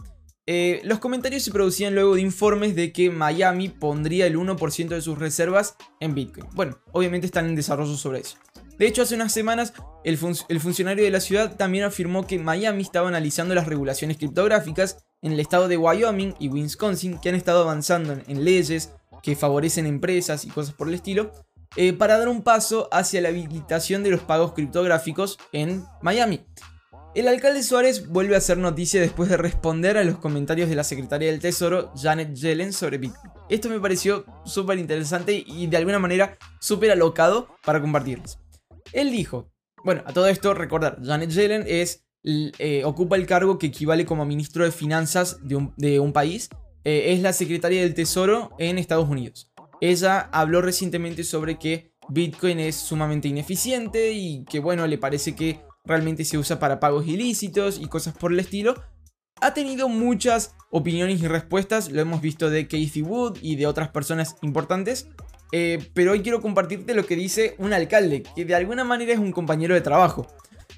Eh, 0.47 0.81
los 0.83 0.99
comentarios 0.99 1.43
se 1.43 1.51
producían 1.51 1.95
luego 1.95 2.15
de 2.15 2.21
informes 2.21 2.75
de 2.75 2.91
que 2.91 3.09
Miami 3.09 3.69
pondría 3.69 4.25
el 4.25 4.37
1% 4.37 4.89
de 4.89 5.01
sus 5.01 5.17
reservas 5.17 5.75
en 5.99 6.13
Bitcoin. 6.13 6.47
Bueno, 6.53 6.79
obviamente 6.91 7.25
están 7.25 7.45
en 7.45 7.55
desarrollo 7.55 7.95
sobre 7.95 8.19
eso. 8.19 8.37
De 8.77 8.87
hecho, 8.87 9.03
hace 9.03 9.13
unas 9.13 9.31
semanas 9.31 9.73
el, 10.03 10.17
funcionario 10.17 11.03
de 11.03 11.11
la 11.11 11.19
ciudad 11.19 11.55
también 11.55 11.83
afirmó 11.83 12.25
que 12.25 12.39
Miami 12.39 12.81
estaba 12.81 13.07
analizando 13.07 13.53
las 13.53 13.67
regulaciones 13.67 14.17
criptográficas 14.17 15.05
en 15.21 15.33
el 15.33 15.39
estado 15.39 15.67
de 15.67 15.77
Wyoming 15.77 16.33
y 16.39 16.49
Wisconsin 16.49 17.19
que 17.19 17.29
han 17.29 17.35
estado 17.35 17.61
avanzando 17.61 18.17
en, 18.27 18.43
leyes 18.43 18.91
que 19.21 19.35
favorecen 19.35 19.85
empresas 19.85 20.45
y 20.45 20.49
cosas 20.49 20.73
por 20.73 20.87
el 20.87 20.95
estilo, 20.95 21.31
eh, 21.75 21.93
para 21.93 22.17
dar 22.17 22.27
un 22.27 22.41
paso 22.41 22.89
hacia 22.91 23.21
la 23.21 23.29
habilitación 23.29 24.03
de 24.03 24.11
los 24.11 24.21
pagos 24.21 24.53
criptográficos 24.53 25.37
en 25.51 25.85
Miami. 26.01 26.45
El 27.13 27.27
alcalde 27.27 27.61
Suárez 27.61 28.07
vuelve 28.07 28.35
a 28.35 28.37
hacer 28.37 28.57
noticia 28.57 29.01
después 29.01 29.29
de 29.29 29.35
responder 29.35 29.97
a 29.97 30.03
los 30.05 30.17
comentarios 30.17 30.69
de 30.69 30.75
la 30.75 30.85
secretaria 30.85 31.29
del 31.29 31.41
Tesoro, 31.41 31.91
Janet 31.93 32.33
Yellen, 32.35 32.71
sobre 32.71 32.99
Bitcoin. 32.99 33.33
Esto 33.49 33.67
me 33.67 33.81
pareció 33.81 34.23
súper 34.45 34.79
interesante 34.79 35.43
y 35.45 35.67
de 35.67 35.75
alguna 35.75 35.99
manera 35.99 36.37
súper 36.61 36.89
alocado 36.89 37.49
para 37.65 37.81
compartirles. 37.81 38.39
Él 38.93 39.11
dijo, 39.11 39.51
bueno, 39.83 40.03
a 40.05 40.13
todo 40.13 40.27
esto 40.27 40.53
recordar, 40.53 40.99
Janet 41.03 41.31
Yellen 41.31 41.65
es, 41.67 42.05
eh, 42.23 42.83
ocupa 42.85 43.17
el 43.17 43.25
cargo 43.25 43.57
que 43.57 43.67
equivale 43.67 44.05
como 44.05 44.25
ministro 44.25 44.63
de 44.63 44.71
finanzas 44.71 45.37
de 45.41 45.99
un, 45.99 46.13
país, 46.13 46.47
eh, 46.85 47.11
es 47.13 47.21
la 47.21 47.33
secretaria 47.33 47.81
del 47.81 47.93
Tesoro 47.93 48.51
en 48.57 48.77
Estados 48.77 49.09
Unidos. 49.09 49.50
Ella 49.81 50.29
habló 50.31 50.61
recientemente 50.61 51.23
sobre 51.23 51.57
que 51.57 51.91
Bitcoin 52.07 52.59
es 52.59 52.75
sumamente 52.75 53.27
ineficiente 53.27 54.11
y 54.11 54.45
que 54.45 54.59
bueno, 54.59 54.85
le 54.85 54.99
parece 54.99 55.35
que 55.35 55.59
realmente 55.83 56.23
se 56.23 56.37
usa 56.37 56.59
para 56.59 56.79
pagos 56.79 57.07
ilícitos 57.07 57.79
y 57.79 57.87
cosas 57.87 58.15
por 58.15 58.31
el 58.31 58.39
estilo. 58.39 58.75
Ha 59.41 59.55
tenido 59.55 59.89
muchas 59.89 60.55
opiniones 60.69 61.21
y 61.21 61.27
respuestas, 61.27 61.91
lo 61.91 61.99
hemos 61.99 62.21
visto 62.21 62.51
de 62.51 62.67
Casey 62.67 63.01
Wood 63.01 63.39
y 63.41 63.55
de 63.55 63.65
otras 63.65 63.89
personas 63.89 64.35
importantes, 64.43 65.07
eh, 65.51 65.89
pero 65.95 66.11
hoy 66.11 66.21
quiero 66.21 66.41
compartirte 66.41 66.93
lo 66.93 67.07
que 67.07 67.15
dice 67.15 67.55
un 67.57 67.73
alcalde, 67.73 68.21
que 68.35 68.45
de 68.45 68.53
alguna 68.53 68.83
manera 68.83 69.13
es 69.13 69.19
un 69.19 69.31
compañero 69.31 69.73
de 69.73 69.81
trabajo. 69.81 70.27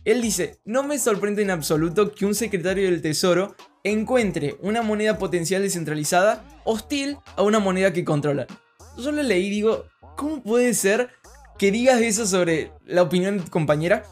Él 0.05 0.21
dice, 0.21 0.59
no 0.63 0.83
me 0.83 0.97
sorprende 0.97 1.41
en 1.41 1.51
absoluto 1.51 2.13
que 2.13 2.25
un 2.25 2.35
secretario 2.35 2.85
del 2.85 3.01
Tesoro 3.01 3.55
encuentre 3.83 4.55
una 4.61 4.81
moneda 4.81 5.17
potencial 5.17 5.61
descentralizada 5.61 6.45
hostil 6.63 7.17
a 7.35 7.43
una 7.43 7.59
moneda 7.59 7.91
que 7.91 8.05
controla. 8.05 8.47
Yo 8.97 9.11
lo 9.11 9.23
leí 9.23 9.47
y 9.47 9.49
digo, 9.49 9.85
¿cómo 10.15 10.41
puede 10.43 10.73
ser 10.73 11.09
que 11.57 11.71
digas 11.71 12.01
eso 12.01 12.25
sobre 12.25 12.71
la 12.85 13.01
opinión 13.01 13.37
de 13.37 13.43
tu 13.43 13.51
compañera? 13.51 14.03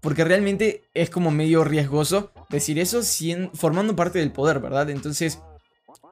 Porque 0.00 0.24
realmente 0.24 0.84
es 0.94 1.10
como 1.10 1.30
medio 1.30 1.64
riesgoso 1.64 2.32
decir 2.48 2.78
eso 2.78 3.02
formando 3.54 3.96
parte 3.96 4.18
del 4.20 4.32
poder, 4.32 4.60
¿verdad? 4.60 4.90
Entonces, 4.90 5.40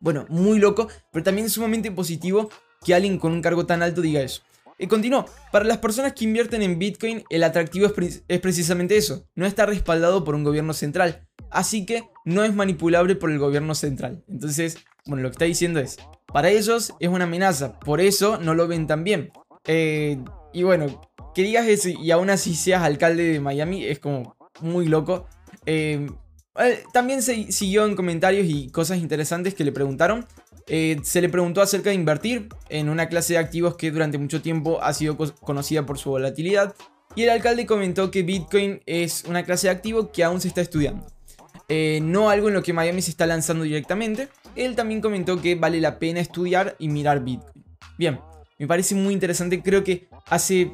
bueno, 0.01 0.27
muy 0.29 0.59
loco, 0.59 0.89
pero 1.13 1.23
también 1.23 1.49
sumamente 1.49 1.91
positivo 1.91 2.51
que 2.85 2.95
alguien 2.95 3.19
con 3.19 3.33
un 3.33 3.43
cargo 3.43 3.67
tan 3.67 3.83
alto 3.83 4.01
diga 4.01 4.21
eso. 4.21 4.43
Y 4.79 4.89
continuó, 4.89 5.25
para 5.53 5.65
las 5.65 5.79
personas 5.79 6.13
que 6.13 6.25
invierten 6.25 6.63
en 6.63 6.79
Bitcoin, 6.79 7.25
el 7.31 7.45
atractivo 7.45 7.87
es, 7.87 8.23
es, 8.29 8.41
precisamente 8.41 8.97
eso, 8.97 9.27
no 9.35 9.47
está 9.47 9.65
respaldado 9.65 10.23
por 10.23 10.35
un 10.35 10.45
gobierno 10.45 10.75
central, 10.75 11.27
así 11.51 11.87
que 11.87 12.03
no 12.27 12.45
es 12.45 12.55
manipulable 12.55 13.15
por 13.15 13.31
el 13.31 13.39
gobierno 13.39 13.75
central. 13.75 14.23
Entonces, 14.29 14.77
bueno, 15.07 15.23
lo 15.23 15.31
que 15.31 15.35
está 15.35 15.45
diciendo 15.45 15.81
es, 15.81 15.97
para 16.33 16.51
ellos 16.51 16.93
es 17.01 17.09
una 17.09 17.25
amenaza, 17.25 17.79
por 17.81 18.01
eso 18.01 18.39
no 18.39 18.55
lo 18.55 18.69
ven 18.69 18.87
tan 18.87 19.05
bien. 19.05 19.31
Eh, 19.67 20.19
y 20.53 20.63
bueno, 20.63 21.01
que 21.35 21.43
digas 21.43 21.67
eso 21.67 21.89
y 21.89 22.11
aún 22.11 22.31
así 22.31 22.55
seas 22.55 22.83
alcalde 22.83 23.25
de 23.25 23.41
Miami 23.41 23.85
es 23.85 23.99
como 23.99 24.37
muy 24.61 24.87
loco. 24.87 25.27
Eh, 25.65 26.07
eh, 26.59 26.83
también 26.93 27.23
se 27.23 27.53
siguió 27.53 27.85
en 27.87 27.97
comentarios 27.97 28.47
y 28.49 28.69
cosas 28.71 28.99
interesantes 28.99 29.55
que 29.55 29.65
le 29.65 29.73
preguntaron. 29.73 30.27
Se 30.67 31.21
le 31.21 31.29
preguntó 31.29 31.63
acerca 31.63 31.91
de 31.91 31.95
invertir 31.95 32.49
en 32.69 32.89
una 32.89 33.09
clase 33.09 33.35
de 33.35 33.39
activos 33.39 33.77
que 33.77 33.93
durante 33.93 34.19
mucho 34.19 34.43
tiempo 34.43 34.83
ha 34.83 34.93
sido 34.95 35.17
conocida 35.17 35.87
por 35.87 35.97
su 35.97 36.11
volatilidad. 36.11 36.75
Y 37.15 37.23
el 37.23 37.31
alcalde 37.31 37.67
comentó 37.67 38.11
que 38.11 38.25
Bitcoin 38.25 38.83
es 38.85 39.23
una 39.29 39.45
clase 39.45 39.69
de 39.69 39.71
activo 39.71 40.11
que 40.11 40.25
aún 40.25 40.41
se 40.41 40.49
está 40.49 40.63
estudiando. 40.63 41.07
no 42.03 42.31
algo 42.31 42.49
en 42.49 42.55
lo 42.55 42.65
que 42.65 42.73
Miami 42.73 43.01
se 43.01 43.11
está 43.11 43.27
lanzando 43.27 43.63
directamente. 43.63 44.29
Él 44.57 44.75
también 44.75 45.01
comentó 45.01 45.41
que 45.41 45.55
vale 45.55 45.81
la 45.81 45.99
pena 45.99 46.21
estudiar 46.21 46.77
y 46.79 46.89
mirar 46.89 47.23
Bitcoin. 47.23 47.65
Bien, 47.99 48.21
me 48.59 48.67
parece 48.67 48.95
muy 48.95 49.13
interesante. 49.13 49.63
Creo 49.63 49.85
que 49.85 50.09
hace 50.27 50.73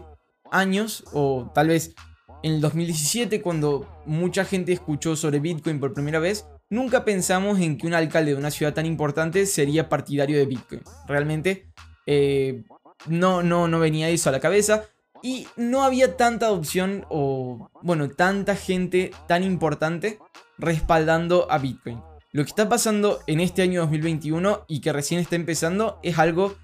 años, 0.51 1.05
o 1.13 1.51
tal 1.55 1.69
vez 1.69 1.95
en 2.43 2.55
el 2.55 2.61
2017, 2.61 3.43
cuando 3.43 3.87
mucha 4.07 4.45
gente 4.45 4.73
escuchó 4.73 5.17
sobre 5.17 5.41
Bitcoin 5.41 5.81
por 5.81 5.95
primera 5.95 6.19
vez, 6.19 6.47
nunca 6.71 7.05
pensamos 7.05 7.61
en 7.61 7.77
que 7.77 7.87
un 7.87 7.95
alcalde 7.95 8.33
de 8.33 8.39
una 8.39 8.51
ciudad 8.51 8.75
tan 8.75 8.87
importante 8.87 9.47
sería 9.47 9.89
partidario 9.89 10.39
de 10.39 10.47
Bitcoin. 10.47 10.83
Realmente 11.07 11.69
eh, 12.07 12.65
no, 13.07 13.43
no, 13.43 13.69
no 13.69 13.79
venía 13.79 14.09
eso 14.09 14.29
a 14.29 14.33
la 14.33 14.41
cabeza. 14.41 14.85
Y 15.25 15.47
no 15.57 15.85
había 15.85 16.17
tanta 16.17 16.47
adopción 16.47 17.07
o, 17.09 17.71
bueno, 17.83 18.11
tanta 18.11 18.57
gente 18.57 19.13
tan 19.29 19.45
importante 19.45 20.19
respaldando 20.59 21.47
a 21.49 21.59
Bitcoin. 21.59 22.01
Lo 22.35 22.43
que 22.45 22.49
está 22.49 22.67
pasando 22.67 23.21
en 23.27 23.41
este 23.41 23.61
año 23.61 23.83
2021 23.83 24.65
y 24.67 24.81
que 24.81 24.91
recién 24.95 25.21
está 25.21 25.37
empezando 25.37 26.01
es 26.03 26.19
algo 26.19 26.55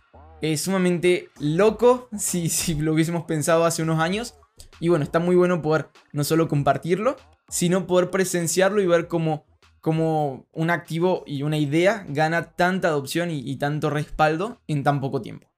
es 0.41 0.63
sumamente 0.63 1.29
loco 1.39 2.09
si, 2.19 2.49
si 2.49 2.75
lo 2.75 2.95
hubiésemos 2.95 3.25
pensado 3.25 3.67
hace 3.67 3.83
unos 3.83 4.01
años. 4.01 4.35
Y 4.81 4.89
bueno, 4.89 5.05
está 5.05 5.19
muy 5.19 5.37
bueno 5.37 5.61
poder 5.61 5.89
no 6.13 6.25
solo 6.25 6.49
compartirlo, 6.49 7.17
sino 7.51 7.87
poder 7.87 8.09
presenciarlo 8.09 8.81
y 8.81 8.87
ver 8.87 9.09
cómo, 9.09 9.45
cómo 9.83 10.47
un 10.53 10.71
activo 10.71 11.23
y 11.27 11.43
una 11.43 11.59
idea 11.59 12.07
gana 12.09 12.53
tanta 12.53 12.89
adopción 12.89 13.31
y, 13.31 13.55
tanto 13.57 13.91
respaldo 13.91 14.63
en 14.69 14.83
tan 14.83 15.03
poco 15.03 15.21
tiempo. 15.21 15.49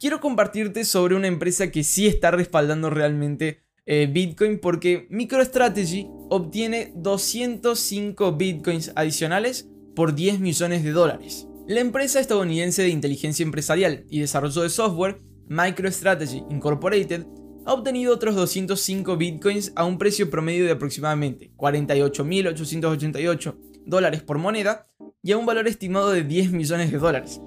Quiero 0.00 0.20
compartirte 0.20 0.86
sobre 0.86 1.14
una 1.14 1.28
empresa 1.28 1.70
que 1.70 1.84
sí 1.84 2.06
está 2.06 2.30
respaldando 2.30 2.88
realmente 2.88 3.60
eh, 3.84 4.08
Bitcoin 4.10 4.60
porque 4.60 5.06
MicroStrategy 5.10 6.08
obtiene 6.32 6.92
205 6.96 8.32
Bitcoins 8.32 8.90
adicionales 8.96 9.68
por 9.94 10.14
10 10.14 10.40
millones 10.40 10.82
de 10.82 10.92
dólares. 10.92 11.46
La 11.68 11.80
empresa 11.80 12.20
estadounidense 12.20 12.80
de 12.80 12.88
inteligencia 12.88 13.42
empresarial 13.42 14.06
y 14.08 14.20
desarrollo 14.20 14.62
de 14.62 14.70
software, 14.70 15.20
MicroStrategy 15.48 16.42
Incorporated, 16.48 17.26
ha 17.66 17.74
obtenido 17.74 18.14
otros 18.14 18.34
205 18.34 19.18
bitcoins 19.18 19.72
a 19.76 19.84
un 19.84 19.98
precio 19.98 20.30
promedio 20.30 20.64
de 20.64 20.70
aproximadamente 20.72 21.52
48.888 21.58 23.54
dólares 23.84 24.22
por 24.22 24.38
moneda 24.38 24.88
y 25.22 25.32
a 25.32 25.36
un 25.36 25.44
valor 25.44 25.68
estimado 25.68 26.12
de 26.12 26.24
10 26.24 26.52
millones 26.52 26.90
de 26.90 26.98
dólares. 26.98 27.42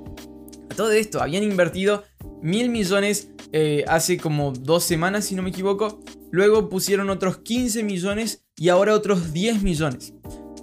A 0.69 0.75
todo 0.75 0.91
esto, 0.91 1.23
habían 1.23 1.43
invertido 1.43 2.03
mil 2.43 2.69
millones 2.69 3.31
eh, 3.51 3.83
hace 3.87 4.17
como 4.17 4.51
dos 4.51 4.83
semanas, 4.83 5.25
si 5.25 5.33
no 5.33 5.41
me 5.41 5.49
equivoco. 5.49 6.03
Luego 6.29 6.69
pusieron 6.69 7.09
otros 7.09 7.39
15 7.39 7.81
millones 7.83 8.44
y 8.57 8.69
ahora 8.69 8.93
otros 8.93 9.33
10 9.33 9.63
millones. 9.63 10.13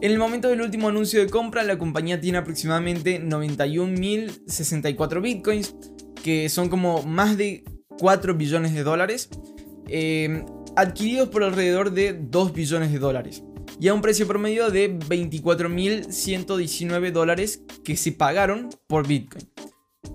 En 0.01 0.11
el 0.11 0.19
momento 0.19 0.49
del 0.49 0.63
último 0.63 0.89
anuncio 0.89 1.21
de 1.21 1.29
compra, 1.29 1.63
la 1.63 1.79
compañía 1.79 2.21
tiene 2.21 2.39
aproximadamente 2.39 3.23
91.064 3.23 5.23
bitcoins, 5.23 5.77
que 6.25 6.49
son 6.49 6.69
como 6.69 7.05
más 7.05 7.37
de 7.37 7.63
4 7.99 8.35
billones 8.35 8.75
de 8.75 8.83
dólares, 8.83 9.29
eh, 9.89 10.45
adquiridos 10.75 11.29
por 11.29 11.45
alrededor 11.45 11.93
de 11.93 12.15
2 12.15 12.53
billones 12.53 12.91
de 12.91 12.99
dólares, 12.99 13.45
y 13.79 13.87
a 13.89 13.95
un 13.95 14.01
precio 14.01 14.27
promedio 14.27 14.71
de 14.71 14.99
24.119 14.99 17.13
dólares 17.13 17.63
que 17.85 17.97
se 17.97 18.11
pagaron 18.13 18.71
por 18.89 19.07
bitcoin. 19.07 19.52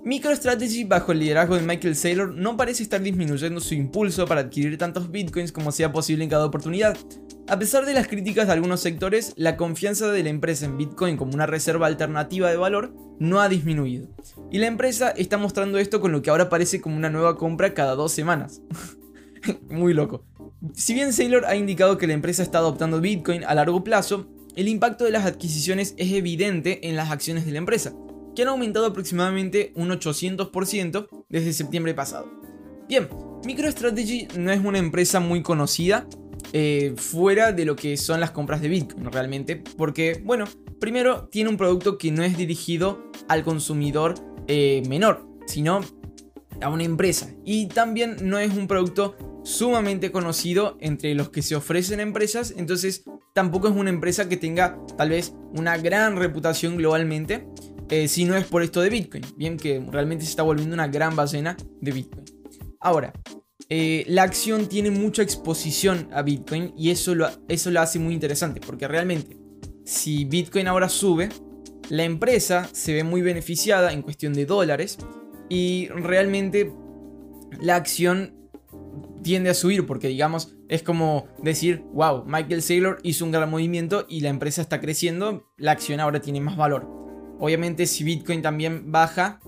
MicroStrategy, 0.08 0.84
bajo 0.84 1.12
el 1.12 1.18
liderazgo 1.18 1.54
de 1.56 1.62
Michael 1.62 1.94
Saylor, 1.94 2.34
no 2.34 2.56
parece 2.56 2.82
estar 2.82 3.02
disminuyendo 3.02 3.60
su 3.60 3.74
impulso 3.74 4.26
para 4.26 4.40
adquirir 4.40 4.78
tantos 4.78 5.10
bitcoins 5.10 5.52
como 5.52 5.70
sea 5.70 5.92
posible 5.92 6.24
en 6.24 6.30
cada 6.30 6.46
oportunidad, 6.46 6.96
a 7.46 7.58
pesar 7.58 7.84
de 7.84 7.92
las 7.92 8.08
críticas 8.08 8.46
de 8.46 8.54
algunos 8.54 8.80
sectores, 8.80 9.34
la 9.36 9.58
confianza 9.58 10.10
de 10.10 10.22
la 10.22 10.30
empresa 10.30 10.66
en 10.66 10.76
Bitcoin 10.76 11.16
como 11.16 11.32
una 11.32 11.46
reserva 11.46 11.86
alternativa 11.86 12.50
de 12.50 12.56
valor 12.58 12.94
no 13.18 13.40
ha 13.40 13.48
disminuido. 13.48 14.08
Y 14.50 14.58
la 14.58 14.66
empresa 14.66 15.10
está 15.10 15.38
mostrando 15.38 15.78
esto 15.78 16.00
con 16.00 16.12
lo 16.12 16.20
que 16.20 16.28
ahora 16.28 16.50
parece 16.50 16.82
como 16.82 16.96
una 16.96 17.08
nueva 17.08 17.36
compra 17.36 17.72
cada 17.72 17.94
dos 17.94 18.12
semanas. 18.12 18.60
Muy 19.70 19.94
loco. 19.94 20.24
Si 20.74 20.92
bien 20.92 21.14
Saylor 21.14 21.46
ha 21.46 21.56
indicado 21.56 21.96
que 21.96 22.06
la 22.06 22.12
empresa 22.12 22.42
está 22.42 22.58
adoptando 22.58 23.00
Bitcoin 23.00 23.44
a 23.44 23.54
largo 23.54 23.82
plazo, 23.82 24.28
el 24.54 24.68
impacto 24.68 25.04
de 25.04 25.10
las 25.10 25.24
adquisiciones 25.24 25.94
es 25.96 26.12
evidente 26.12 26.86
en 26.88 26.96
las 26.96 27.10
acciones 27.10 27.46
de 27.46 27.52
la 27.52 27.58
empresa, 27.58 27.94
que 28.38 28.42
han 28.42 28.50
aumentado 28.50 28.86
aproximadamente 28.86 29.72
un 29.74 29.88
800% 29.88 31.08
desde 31.28 31.52
septiembre 31.52 31.92
pasado. 31.92 32.30
Bien, 32.88 33.08
MicroStrategy 33.44 34.28
no 34.38 34.52
es 34.52 34.64
una 34.64 34.78
empresa 34.78 35.18
muy 35.18 35.42
conocida 35.42 36.06
eh, 36.52 36.94
fuera 36.96 37.50
de 37.50 37.64
lo 37.64 37.74
que 37.74 37.96
son 37.96 38.20
las 38.20 38.30
compras 38.30 38.60
de 38.60 38.68
Bitcoin 38.68 39.10
realmente, 39.10 39.56
porque, 39.76 40.22
bueno, 40.24 40.44
primero 40.78 41.26
tiene 41.32 41.50
un 41.50 41.56
producto 41.56 41.98
que 41.98 42.12
no 42.12 42.22
es 42.22 42.36
dirigido 42.36 43.10
al 43.26 43.42
consumidor 43.42 44.14
eh, 44.46 44.84
menor, 44.88 45.26
sino 45.48 45.80
a 46.60 46.68
una 46.68 46.84
empresa. 46.84 47.34
Y 47.44 47.66
también 47.66 48.18
no 48.22 48.38
es 48.38 48.54
un 48.54 48.68
producto 48.68 49.16
sumamente 49.42 50.12
conocido 50.12 50.78
entre 50.80 51.12
los 51.16 51.30
que 51.30 51.42
se 51.42 51.56
ofrecen 51.56 51.98
empresas, 51.98 52.54
entonces 52.56 53.02
tampoco 53.34 53.66
es 53.66 53.74
una 53.74 53.90
empresa 53.90 54.28
que 54.28 54.36
tenga 54.36 54.78
tal 54.96 55.08
vez 55.08 55.34
una 55.54 55.76
gran 55.76 56.14
reputación 56.16 56.76
globalmente, 56.76 57.48
eh, 57.90 58.08
si 58.08 58.24
no 58.24 58.36
es 58.36 58.44
por 58.46 58.62
esto 58.62 58.80
de 58.80 58.90
Bitcoin, 58.90 59.24
bien 59.36 59.56
que 59.56 59.84
realmente 59.90 60.24
se 60.24 60.30
está 60.30 60.42
volviendo 60.42 60.74
una 60.74 60.88
gran 60.88 61.16
ballena 61.16 61.56
de 61.80 61.92
Bitcoin. 61.92 62.24
Ahora, 62.80 63.12
eh, 63.70 64.04
la 64.08 64.22
acción 64.22 64.66
tiene 64.66 64.90
mucha 64.90 65.22
exposición 65.22 66.08
a 66.12 66.22
Bitcoin 66.22 66.72
y 66.76 66.90
eso 66.90 67.14
lo, 67.14 67.28
eso 67.48 67.70
hace 67.78 67.98
muy 67.98 68.14
interesante, 68.14 68.60
porque 68.64 68.88
realmente 68.88 69.36
si 69.84 70.24
Bitcoin 70.24 70.68
ahora 70.68 70.88
sube, 70.88 71.30
la 71.88 72.04
empresa 72.04 72.68
se 72.72 72.92
ve 72.92 73.04
muy 73.04 73.22
beneficiada 73.22 73.92
en 73.92 74.02
cuestión 74.02 74.34
de 74.34 74.44
dólares 74.44 74.98
y 75.48 75.88
realmente 75.88 76.72
la 77.60 77.76
acción 77.76 78.34
tiende 79.22 79.50
a 79.50 79.54
subir 79.54 79.86
porque 79.86 80.08
digamos 80.08 80.56
es 80.68 80.82
como 80.82 81.28
decir, 81.42 81.82
wow, 81.92 82.24
Michael 82.26 82.62
Saylor 82.62 82.98
hizo 83.02 83.24
un 83.24 83.32
gran 83.32 83.50
movimiento 83.50 84.04
y 84.08 84.20
la 84.20 84.28
empresa 84.28 84.60
está 84.60 84.80
creciendo, 84.80 85.50
la 85.56 85.72
acción 85.72 86.00
ahora 86.00 86.20
tiene 86.20 86.40
más 86.40 86.56
valor. 86.56 86.97
Obviamente 87.38 87.86
si 87.86 88.04
Bitcoin 88.04 88.42
también 88.42 88.90
baja, 88.90 89.40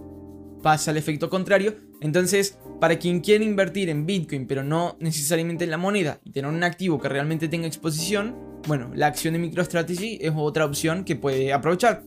pasa 0.63 0.91
el 0.91 0.97
efecto 0.97 1.31
contrario. 1.31 1.75
Entonces, 2.01 2.59
para 2.81 2.99
quien 2.99 3.21
quiere 3.21 3.45
invertir 3.45 3.91
en 3.91 4.07
Bitcoin 4.07 4.47
pero 4.47 4.65
no 4.65 4.97
necesariamente 5.01 5.65
en 5.65 5.71
la 5.71 5.77
moneda 5.77 6.21
y 6.25 6.33
tener 6.33 6.51
un 6.51 6.65
activo 6.65 6.99
que 6.99 7.09
realmente 7.09 7.49
tenga 7.49 7.67
exposición, 7.67 8.37
bueno, 8.67 8.91
la 8.95 9.07
acción 9.07 9.35
de 9.35 9.41
MicroStrategy 9.41 10.19
es 10.21 10.33
otra 10.35 10.65
opción 10.65 11.05
que 11.05 11.17
puede 11.17 11.53
aprovechar. 11.53 12.05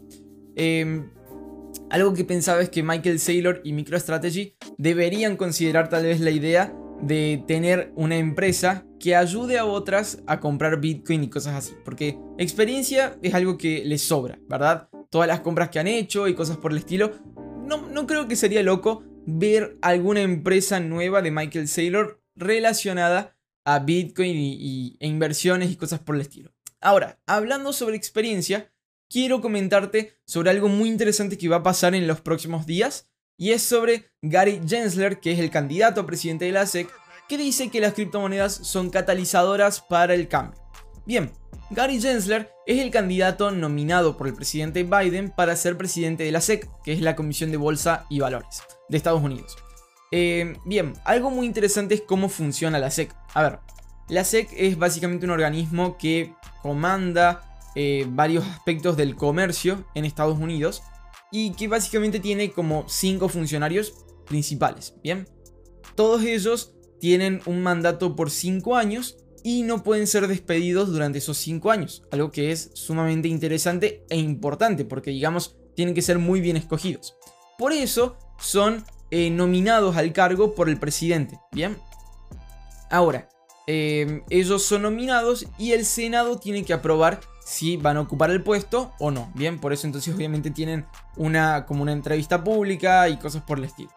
Em, 0.55 1.09
algo 1.89 2.13
que 2.13 2.23
pensaba 2.23 2.61
es 2.61 2.69
que 2.69 2.83
Michael 2.83 3.19
Saylor 3.19 3.61
y 3.63 3.73
MicroStrategy 3.73 4.55
deberían 4.77 5.35
considerar 5.35 5.89
tal 5.89 6.03
vez 6.03 6.19
la 6.19 6.31
idea 6.31 6.75
de 7.07 7.43
tener 7.47 7.91
una 7.95 8.17
empresa 8.17 8.85
que 8.99 9.15
ayude 9.15 9.57
a 9.57 9.65
otras 9.65 10.23
a 10.27 10.39
comprar 10.39 10.79
Bitcoin 10.79 11.23
y 11.23 11.29
cosas 11.29 11.55
así. 11.55 11.73
Porque 11.83 12.17
experiencia 12.37 13.17
es 13.21 13.33
algo 13.33 13.57
que 13.57 13.83
les 13.85 14.01
sobra, 14.01 14.39
¿verdad? 14.47 14.89
Todas 15.09 15.27
las 15.27 15.41
compras 15.41 15.69
que 15.69 15.79
han 15.79 15.87
hecho 15.87 16.27
y 16.27 16.35
cosas 16.35 16.57
por 16.57 16.71
el 16.71 16.77
estilo. 16.77 17.11
No, 17.65 17.87
no 17.89 18.07
creo 18.07 18.27
que 18.27 18.35
sería 18.35 18.63
loco 18.63 19.03
ver 19.25 19.77
alguna 19.81 20.21
empresa 20.21 20.79
nueva 20.79 21.21
de 21.21 21.31
Michael 21.31 21.67
Saylor 21.67 22.21
relacionada 22.35 23.37
a 23.65 23.79
Bitcoin 23.79 24.35
y, 24.35 24.97
e 24.99 25.07
inversiones 25.07 25.71
y 25.71 25.75
cosas 25.75 25.99
por 25.99 26.15
el 26.15 26.21
estilo. 26.21 26.53
Ahora, 26.81 27.19
hablando 27.25 27.71
sobre 27.71 27.95
experiencia, 27.95 28.73
quiero 29.09 29.41
comentarte 29.41 30.17
sobre 30.25 30.49
algo 30.49 30.67
muy 30.67 30.89
interesante 30.89 31.37
que 31.37 31.49
va 31.49 31.57
a 31.57 31.63
pasar 31.63 31.95
en 31.95 32.07
los 32.07 32.21
próximos 32.21 32.65
días 32.65 33.09
y 33.37 33.51
es 33.51 33.63
sobre 33.63 34.11
Gary 34.21 34.61
Gensler, 34.65 35.19
que 35.19 35.31
es 35.31 35.39
el 35.39 35.49
candidato 35.49 36.01
a 36.01 36.05
presidente 36.05 36.45
de 36.45 36.51
la 36.51 36.65
SEC, 36.65 36.89
que 37.27 37.37
dice 37.37 37.69
que 37.69 37.79
las 37.79 37.93
criptomonedas 37.93 38.53
son 38.53 38.89
catalizadoras 38.89 39.81
para 39.81 40.13
el 40.13 40.27
cambio. 40.27 40.61
Bien, 41.05 41.31
Gary 41.69 41.99
Gensler 41.99 42.51
es 42.65 42.79
el 42.79 42.91
candidato 42.91 43.51
nominado 43.51 44.17
por 44.17 44.27
el 44.27 44.33
presidente 44.33 44.83
Biden 44.83 45.31
para 45.31 45.55
ser 45.55 45.77
presidente 45.77 46.23
de 46.23 46.31
la 46.31 46.41
SEC, 46.41 46.69
que 46.83 46.93
es 46.93 47.01
la 47.01 47.15
Comisión 47.15 47.51
de 47.51 47.57
Bolsa 47.57 48.05
y 48.09 48.19
Valores 48.19 48.63
de 48.89 48.97
Estados 48.97 49.21
Unidos. 49.21 49.55
Eh, 50.11 50.55
bien, 50.65 50.93
algo 51.05 51.31
muy 51.31 51.47
interesante 51.47 51.95
es 51.95 52.01
cómo 52.01 52.29
funciona 52.29 52.77
la 52.77 52.91
SEC. 52.91 53.15
A 53.33 53.41
ver, 53.41 53.59
la 54.09 54.23
SEC 54.23 54.49
es 54.55 54.77
básicamente 54.77 55.25
un 55.25 55.31
organismo 55.31 55.97
que 55.97 56.33
comanda 56.61 57.41
eh, 57.75 58.05
varios 58.07 58.45
aspectos 58.45 58.95
del 58.95 59.15
comercio 59.15 59.83
en 59.95 60.05
Estados 60.05 60.37
Unidos 60.37 60.83
y 61.33 61.51
que 61.53 61.67
básicamente 61.67 62.19
tiene 62.19 62.51
como 62.51 62.87
cinco 62.87 63.27
funcionarios 63.27 63.93
principales. 64.27 64.93
Bien, 65.03 65.27
todos 65.95 66.21
ellos 66.23 66.75
tienen 66.99 67.41
un 67.47 67.63
mandato 67.63 68.15
por 68.15 68.29
cinco 68.29 68.77
años 68.77 69.17
y 69.43 69.63
no 69.63 69.83
pueden 69.83 70.05
ser 70.05 70.27
despedidos 70.27 70.89
durante 70.89 71.17
esos 71.17 71.37
cinco 71.37 71.71
años, 71.71 72.03
algo 72.11 72.31
que 72.31 72.51
es 72.51 72.69
sumamente 72.75 73.27
interesante 73.27 74.05
e 74.09 74.17
importante 74.17 74.85
porque 74.85 75.09
digamos 75.09 75.57
tienen 75.75 75.95
que 75.95 76.03
ser 76.03 76.19
muy 76.19 76.39
bien 76.39 76.55
escogidos. 76.55 77.15
Por 77.57 77.73
eso 77.73 78.15
son 78.39 78.85
eh, 79.09 79.31
nominados 79.31 79.97
al 79.97 80.13
cargo 80.13 80.53
por 80.53 80.69
el 80.69 80.79
presidente. 80.79 81.39
Bien, 81.51 81.77
ahora 82.91 83.27
eh, 83.65 84.21
ellos 84.29 84.63
son 84.63 84.83
nominados 84.83 85.47
y 85.57 85.71
el 85.71 85.83
Senado 85.83 86.37
tiene 86.37 86.63
que 86.63 86.73
aprobar 86.73 87.21
si 87.43 87.77
van 87.77 87.97
a 87.97 88.01
ocupar 88.01 88.31
el 88.31 88.43
puesto 88.43 88.93
o 88.99 89.11
no. 89.11 89.31
Bien, 89.35 89.59
por 89.59 89.73
eso 89.73 89.87
entonces 89.87 90.13
obviamente 90.13 90.51
tienen 90.51 90.85
una, 91.17 91.65
como 91.65 91.83
una 91.83 91.91
entrevista 91.91 92.43
pública 92.43 93.09
y 93.09 93.17
cosas 93.17 93.43
por 93.43 93.57
el 93.57 93.65
estilo. 93.65 93.91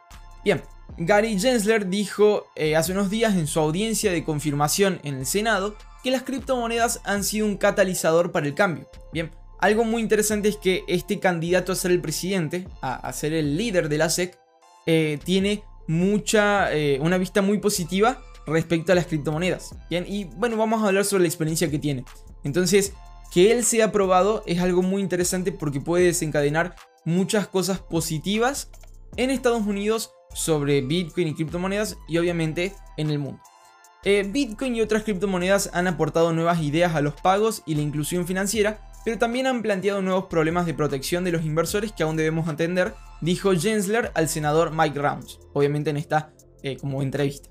Bien, 0.45 0.63
Gary 0.99 1.39
Gensler 1.39 1.89
dijo 1.89 2.47
eh, 2.55 2.77
hace 2.77 2.93
unos 2.93 3.11
días 3.11 3.35
en 3.35 3.47
su 3.47 3.61
audiencia 3.61 4.13
de 4.13 4.25
confirmación 4.25 5.01
en 5.03 5.17
el 5.17 5.27
Senado 5.27 5.77
que 6.03 6.11
las 6.11 6.23
criptomonedas 6.23 7.01
han 7.05 7.25
sido 7.25 7.47
un 7.47 7.57
catalizador 7.57 8.33
para 8.33 8.47
el 8.47 8.55
cambio. 8.55 8.89
Bien, 9.13 9.31
algo 9.59 9.85
muy 9.85 10.03
interesante 10.03 10.49
es 10.49 10.57
que 10.57 10.85
este 10.87 11.19
candidato 11.19 11.73
a 11.73 11.77
ser 11.77 11.91
el 11.91 12.01
presidente, 12.01 12.69
a, 12.81 13.13
ser 13.13 13.33
el 13.33 13.57
líder 13.57 13.89
de 13.89 13.99
la 13.99 14.11
SEC, 14.11 14.39
eh, 14.87 15.19
tiene 15.25 15.65
mucha, 15.89 16.73
eh, 16.73 16.99
una 17.01 17.19
vista 17.19 17.43
muy 17.43 17.59
positiva 17.59 18.23
respecto 18.47 18.93
a 18.93 18.95
las 18.95 19.07
criptomonedas. 19.07 19.75
Bien, 19.91 20.05
y 20.07 20.25
bueno, 20.25 20.57
vamos 20.57 20.83
a 20.83 20.89
hablar 20.89 21.05
sobre 21.05 21.23
la 21.23 21.29
experiencia 21.29 21.71
que 21.71 21.79
tiene. 21.79 22.05
Entonces, 22.45 22.93
que 23.33 23.53
él 23.53 23.65
sea 23.65 23.87
aprobado 23.87 24.43
es 24.47 24.61
algo 24.61 24.83
muy 24.83 25.03
interesante 25.03 25.53
porque 25.53 25.81
puede 25.81 26.07
desencadenar 26.07 26.77
muchas 27.05 27.47
cosas 27.47 27.79
positivas 27.79 28.71
en 29.17 29.31
Estados 29.31 29.67
Unidos 29.67 30.13
sobre 30.35 30.81
Bitcoin 30.83 31.29
y 31.29 31.35
criptomonedas 31.35 31.97
y 32.09 32.19
obviamente 32.19 32.75
en 32.97 33.11
el 33.11 33.19
mundo. 33.19 33.41
Eh, 34.05 34.25
Bitcoin 34.29 34.77
y 34.77 34.81
otras 34.81 35.03
criptomonedas 35.03 35.71
han 35.73 35.89
aportado 35.89 36.33
nuevas 36.33 36.61
ideas 36.63 36.95
a 36.95 37.01
los 37.01 37.15
pagos 37.15 37.63
y 37.67 37.75
la 37.75 37.83
inclusión 37.83 38.27
financiera, 38.27 38.81
pero 39.05 39.19
también 39.19 39.47
han 39.47 39.63
planteado 39.63 40.03
nuevos 40.03 40.27
problemas 40.27 40.67
de 40.67 40.75
protección 40.75 41.25
de 41.25 41.33
los 41.33 41.45
inversores 41.45 41.93
que 41.93 42.03
aún 42.03 42.17
debemos 42.17 42.49
atender, 42.49 42.95
dijo 43.21 43.53
Gensler 43.53 44.13
al 44.15 44.29
senador 44.29 44.73
Mike 44.73 44.99
Rounds, 44.99 45.41
obviamente 45.55 45.91
en 45.91 45.97
esta 45.97 46.33
eh, 46.63 46.77
como 46.77 47.03
entrevista. 47.03 47.49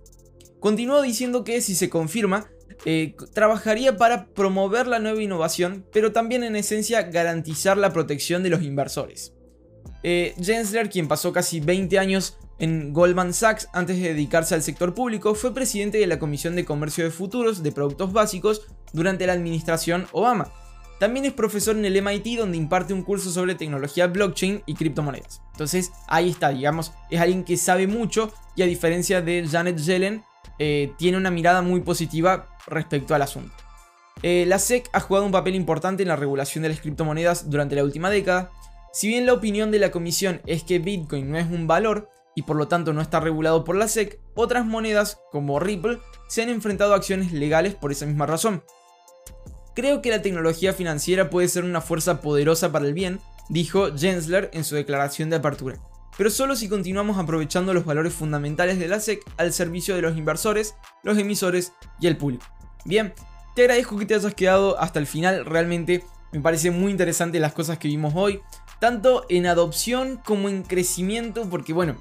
Continuó 0.59 1.01
diciendo 1.01 1.43
que 1.43 1.61
si 1.61 1.75
se 1.75 1.89
confirma, 1.89 2.47
eh, 2.85 3.15
trabajaría 3.33 3.97
para 3.97 4.27
promover 4.27 4.85
la 4.85 4.99
nueva 4.99 5.21
innovación, 5.21 5.85
pero 5.91 6.11
también 6.11 6.43
en 6.43 6.55
esencia 6.55 7.01
garantizar 7.01 7.77
la 7.77 7.91
protección 7.91 8.43
de 8.43 8.49
los 8.49 8.61
inversores. 8.61 9.33
Eh, 10.03 10.35
Gensler, 10.39 10.89
quien 10.89 11.07
pasó 11.07 11.33
casi 11.33 11.59
20 11.59 11.97
años 11.97 12.37
en 12.59 12.93
Goldman 12.93 13.33
Sachs 13.33 13.67
antes 13.73 13.97
de 13.97 14.09
dedicarse 14.09 14.53
al 14.53 14.61
sector 14.61 14.93
público, 14.93 15.33
fue 15.33 15.53
presidente 15.53 15.97
de 15.97 16.05
la 16.05 16.19
Comisión 16.19 16.55
de 16.55 16.63
Comercio 16.63 17.03
de 17.03 17.09
Futuros 17.09 17.63
de 17.63 17.71
Productos 17.71 18.13
Básicos 18.13 18.67
durante 18.93 19.25
la 19.25 19.33
administración 19.33 20.05
Obama. 20.11 20.53
También 20.99 21.25
es 21.25 21.33
profesor 21.33 21.75
en 21.75 21.85
el 21.85 22.01
MIT 22.01 22.37
donde 22.37 22.57
imparte 22.57 22.93
un 22.93 23.01
curso 23.01 23.31
sobre 23.31 23.55
tecnología 23.55 24.07
blockchain 24.07 24.61
y 24.65 24.75
criptomonedas. 24.75 25.41
Entonces 25.53 25.91
ahí 26.07 26.29
está, 26.29 26.49
digamos, 26.49 26.93
es 27.09 27.19
alguien 27.19 27.43
que 27.43 27.57
sabe 27.57 27.87
mucho 27.87 28.31
y 28.55 28.61
a 28.61 28.67
diferencia 28.67 29.21
de 29.21 29.45
Janet 29.45 29.77
Yellen, 29.77 30.23
eh, 30.59 30.93
tiene 30.97 31.17
una 31.17 31.31
mirada 31.31 31.61
muy 31.61 31.81
positiva 31.81 32.47
respecto 32.67 33.15
al 33.15 33.21
asunto. 33.21 33.53
Eh, 34.23 34.45
la 34.47 34.59
SEC 34.59 34.89
ha 34.93 34.99
jugado 34.99 35.25
un 35.25 35.31
papel 35.31 35.55
importante 35.55 36.03
en 36.03 36.09
la 36.09 36.15
regulación 36.15 36.63
de 36.63 36.69
las 36.69 36.79
criptomonedas 36.79 37.49
durante 37.49 37.75
la 37.75 37.83
última 37.83 38.09
década. 38.09 38.51
Si 38.93 39.07
bien 39.07 39.25
la 39.25 39.33
opinión 39.33 39.71
de 39.71 39.79
la 39.79 39.91
comisión 39.91 40.41
es 40.45 40.63
que 40.63 40.79
Bitcoin 40.79 41.29
no 41.29 41.37
es 41.37 41.49
un 41.49 41.67
valor 41.67 42.09
y 42.33 42.43
por 42.43 42.55
lo 42.55 42.67
tanto 42.67 42.93
no 42.93 43.01
está 43.01 43.19
regulado 43.19 43.63
por 43.63 43.75
la 43.75 43.87
SEC, 43.87 44.19
otras 44.33 44.65
monedas 44.65 45.19
como 45.31 45.59
Ripple 45.59 45.99
se 46.27 46.41
han 46.41 46.49
enfrentado 46.49 46.93
a 46.93 46.97
acciones 46.97 47.31
legales 47.31 47.75
por 47.75 47.91
esa 47.91 48.05
misma 48.05 48.25
razón. 48.25 48.63
Creo 49.75 50.01
que 50.01 50.09
la 50.09 50.21
tecnología 50.21 50.71
financiera 50.71 51.29
puede 51.29 51.49
ser 51.49 51.65
una 51.65 51.81
fuerza 51.81 52.21
poderosa 52.21 52.71
para 52.71 52.85
el 52.85 52.93
bien, 52.93 53.19
dijo 53.49 53.89
Gensler 53.97 54.49
en 54.53 54.63
su 54.63 54.75
declaración 54.75 55.29
de 55.29 55.35
apertura 55.35 55.79
pero 56.17 56.29
solo 56.29 56.55
si 56.55 56.69
continuamos 56.69 57.17
aprovechando 57.17 57.73
los 57.73 57.85
valores 57.85 58.13
fundamentales 58.13 58.79
de 58.79 58.87
la 58.87 58.99
SEC 58.99 59.21
al 59.37 59.53
servicio 59.53 59.95
de 59.95 60.01
los 60.01 60.17
inversores, 60.17 60.75
los 61.03 61.17
emisores 61.17 61.73
y 61.99 62.07
el 62.07 62.17
público. 62.17 62.45
Bien, 62.85 63.13
te 63.55 63.63
agradezco 63.63 63.97
que 63.97 64.05
te 64.05 64.15
hayas 64.15 64.33
quedado 64.33 64.79
hasta 64.79 64.99
el 64.99 65.07
final, 65.07 65.45
realmente 65.45 66.03
me 66.31 66.41
parece 66.41 66.71
muy 66.71 66.91
interesante 66.91 67.39
las 67.39 67.53
cosas 67.53 67.77
que 67.77 67.87
vimos 67.87 68.13
hoy, 68.15 68.41
tanto 68.79 69.25
en 69.29 69.45
adopción 69.47 70.19
como 70.25 70.49
en 70.49 70.63
crecimiento, 70.63 71.49
porque 71.49 71.73
bueno, 71.73 71.97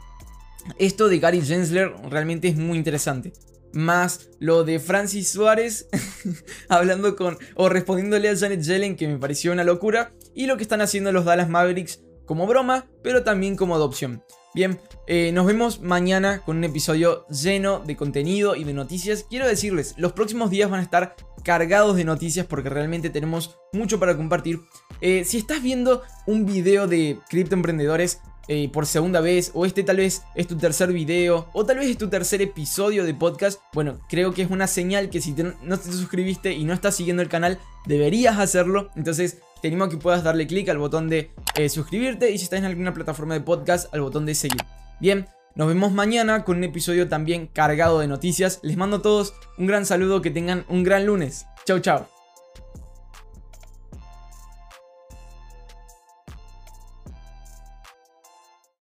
esto 0.78 1.08
de 1.08 1.18
Gary 1.18 1.40
Gensler 1.40 1.92
realmente 2.08 2.48
es 2.48 2.56
muy 2.56 2.78
interesante. 2.78 3.32
Más 3.72 4.28
lo 4.38 4.64
de 4.64 4.78
Francis 4.78 5.30
Suárez 5.30 5.88
hablando 6.68 7.16
con 7.16 7.38
o 7.56 7.68
respondiéndole 7.68 8.28
a 8.28 8.36
Janet 8.36 8.62
Yellen 8.62 8.96
que 8.96 9.08
me 9.08 9.18
pareció 9.18 9.52
una 9.52 9.64
locura 9.64 10.12
y 10.34 10.46
lo 10.46 10.56
que 10.56 10.62
están 10.62 10.80
haciendo 10.80 11.10
los 11.10 11.24
Dallas 11.24 11.48
Mavericks 11.48 12.00
como 12.24 12.46
broma, 12.46 12.86
pero 13.02 13.22
también 13.22 13.56
como 13.56 13.74
adopción. 13.74 14.22
Bien, 14.54 14.78
eh, 15.08 15.32
nos 15.32 15.46
vemos 15.46 15.80
mañana 15.80 16.40
con 16.40 16.58
un 16.58 16.64
episodio 16.64 17.26
lleno 17.26 17.80
de 17.80 17.96
contenido 17.96 18.54
y 18.54 18.62
de 18.62 18.72
noticias. 18.72 19.26
Quiero 19.28 19.48
decirles, 19.48 19.94
los 19.96 20.12
próximos 20.12 20.48
días 20.48 20.70
van 20.70 20.78
a 20.78 20.84
estar 20.84 21.16
cargados 21.42 21.96
de 21.96 22.04
noticias 22.04 22.46
porque 22.46 22.70
realmente 22.70 23.10
tenemos 23.10 23.58
mucho 23.72 23.98
para 23.98 24.16
compartir. 24.16 24.60
Eh, 25.00 25.24
si 25.24 25.38
estás 25.38 25.60
viendo 25.60 26.02
un 26.26 26.46
video 26.46 26.86
de 26.86 27.18
criptoemprendedores 27.28 28.20
eh, 28.46 28.68
por 28.72 28.86
segunda 28.86 29.20
vez, 29.20 29.50
o 29.54 29.66
este 29.66 29.82
tal 29.82 29.96
vez 29.96 30.22
es 30.34 30.46
tu 30.46 30.56
tercer 30.56 30.92
video, 30.92 31.48
o 31.52 31.64
tal 31.64 31.78
vez 31.78 31.88
es 31.88 31.98
tu 31.98 32.08
tercer 32.08 32.40
episodio 32.40 33.04
de 33.04 33.14
podcast, 33.14 33.60
bueno, 33.72 33.98
creo 34.08 34.34
que 34.34 34.42
es 34.42 34.50
una 34.50 34.66
señal 34.66 35.10
que 35.10 35.20
si 35.20 35.34
no 35.62 35.78
te 35.78 35.90
suscribiste 35.90 36.52
y 36.52 36.64
no 36.64 36.74
estás 36.74 36.94
siguiendo 36.94 37.22
el 37.22 37.28
canal, 37.28 37.58
deberías 37.86 38.38
hacerlo. 38.38 38.90
Entonces, 38.96 39.38
te 39.64 39.68
animo 39.68 39.84
a 39.84 39.88
que 39.88 39.96
puedas 39.96 40.22
darle 40.22 40.46
clic 40.46 40.68
al 40.68 40.76
botón 40.76 41.08
de 41.08 41.30
eh, 41.54 41.70
suscribirte 41.70 42.30
y 42.30 42.36
si 42.36 42.44
estás 42.44 42.58
en 42.58 42.66
alguna 42.66 42.92
plataforma 42.92 43.32
de 43.32 43.40
podcast, 43.40 43.94
al 43.94 44.02
botón 44.02 44.26
de 44.26 44.34
seguir. 44.34 44.60
Bien, 45.00 45.26
nos 45.54 45.68
vemos 45.68 45.90
mañana 45.90 46.44
con 46.44 46.58
un 46.58 46.64
episodio 46.64 47.08
también 47.08 47.46
cargado 47.46 48.00
de 48.00 48.06
noticias. 48.06 48.60
Les 48.62 48.76
mando 48.76 48.98
a 48.98 49.02
todos 49.02 49.32
un 49.56 49.66
gran 49.66 49.86
saludo, 49.86 50.20
que 50.20 50.30
tengan 50.30 50.66
un 50.68 50.82
gran 50.82 51.06
lunes. 51.06 51.46
Chau, 51.64 51.78
chau. 51.78 52.13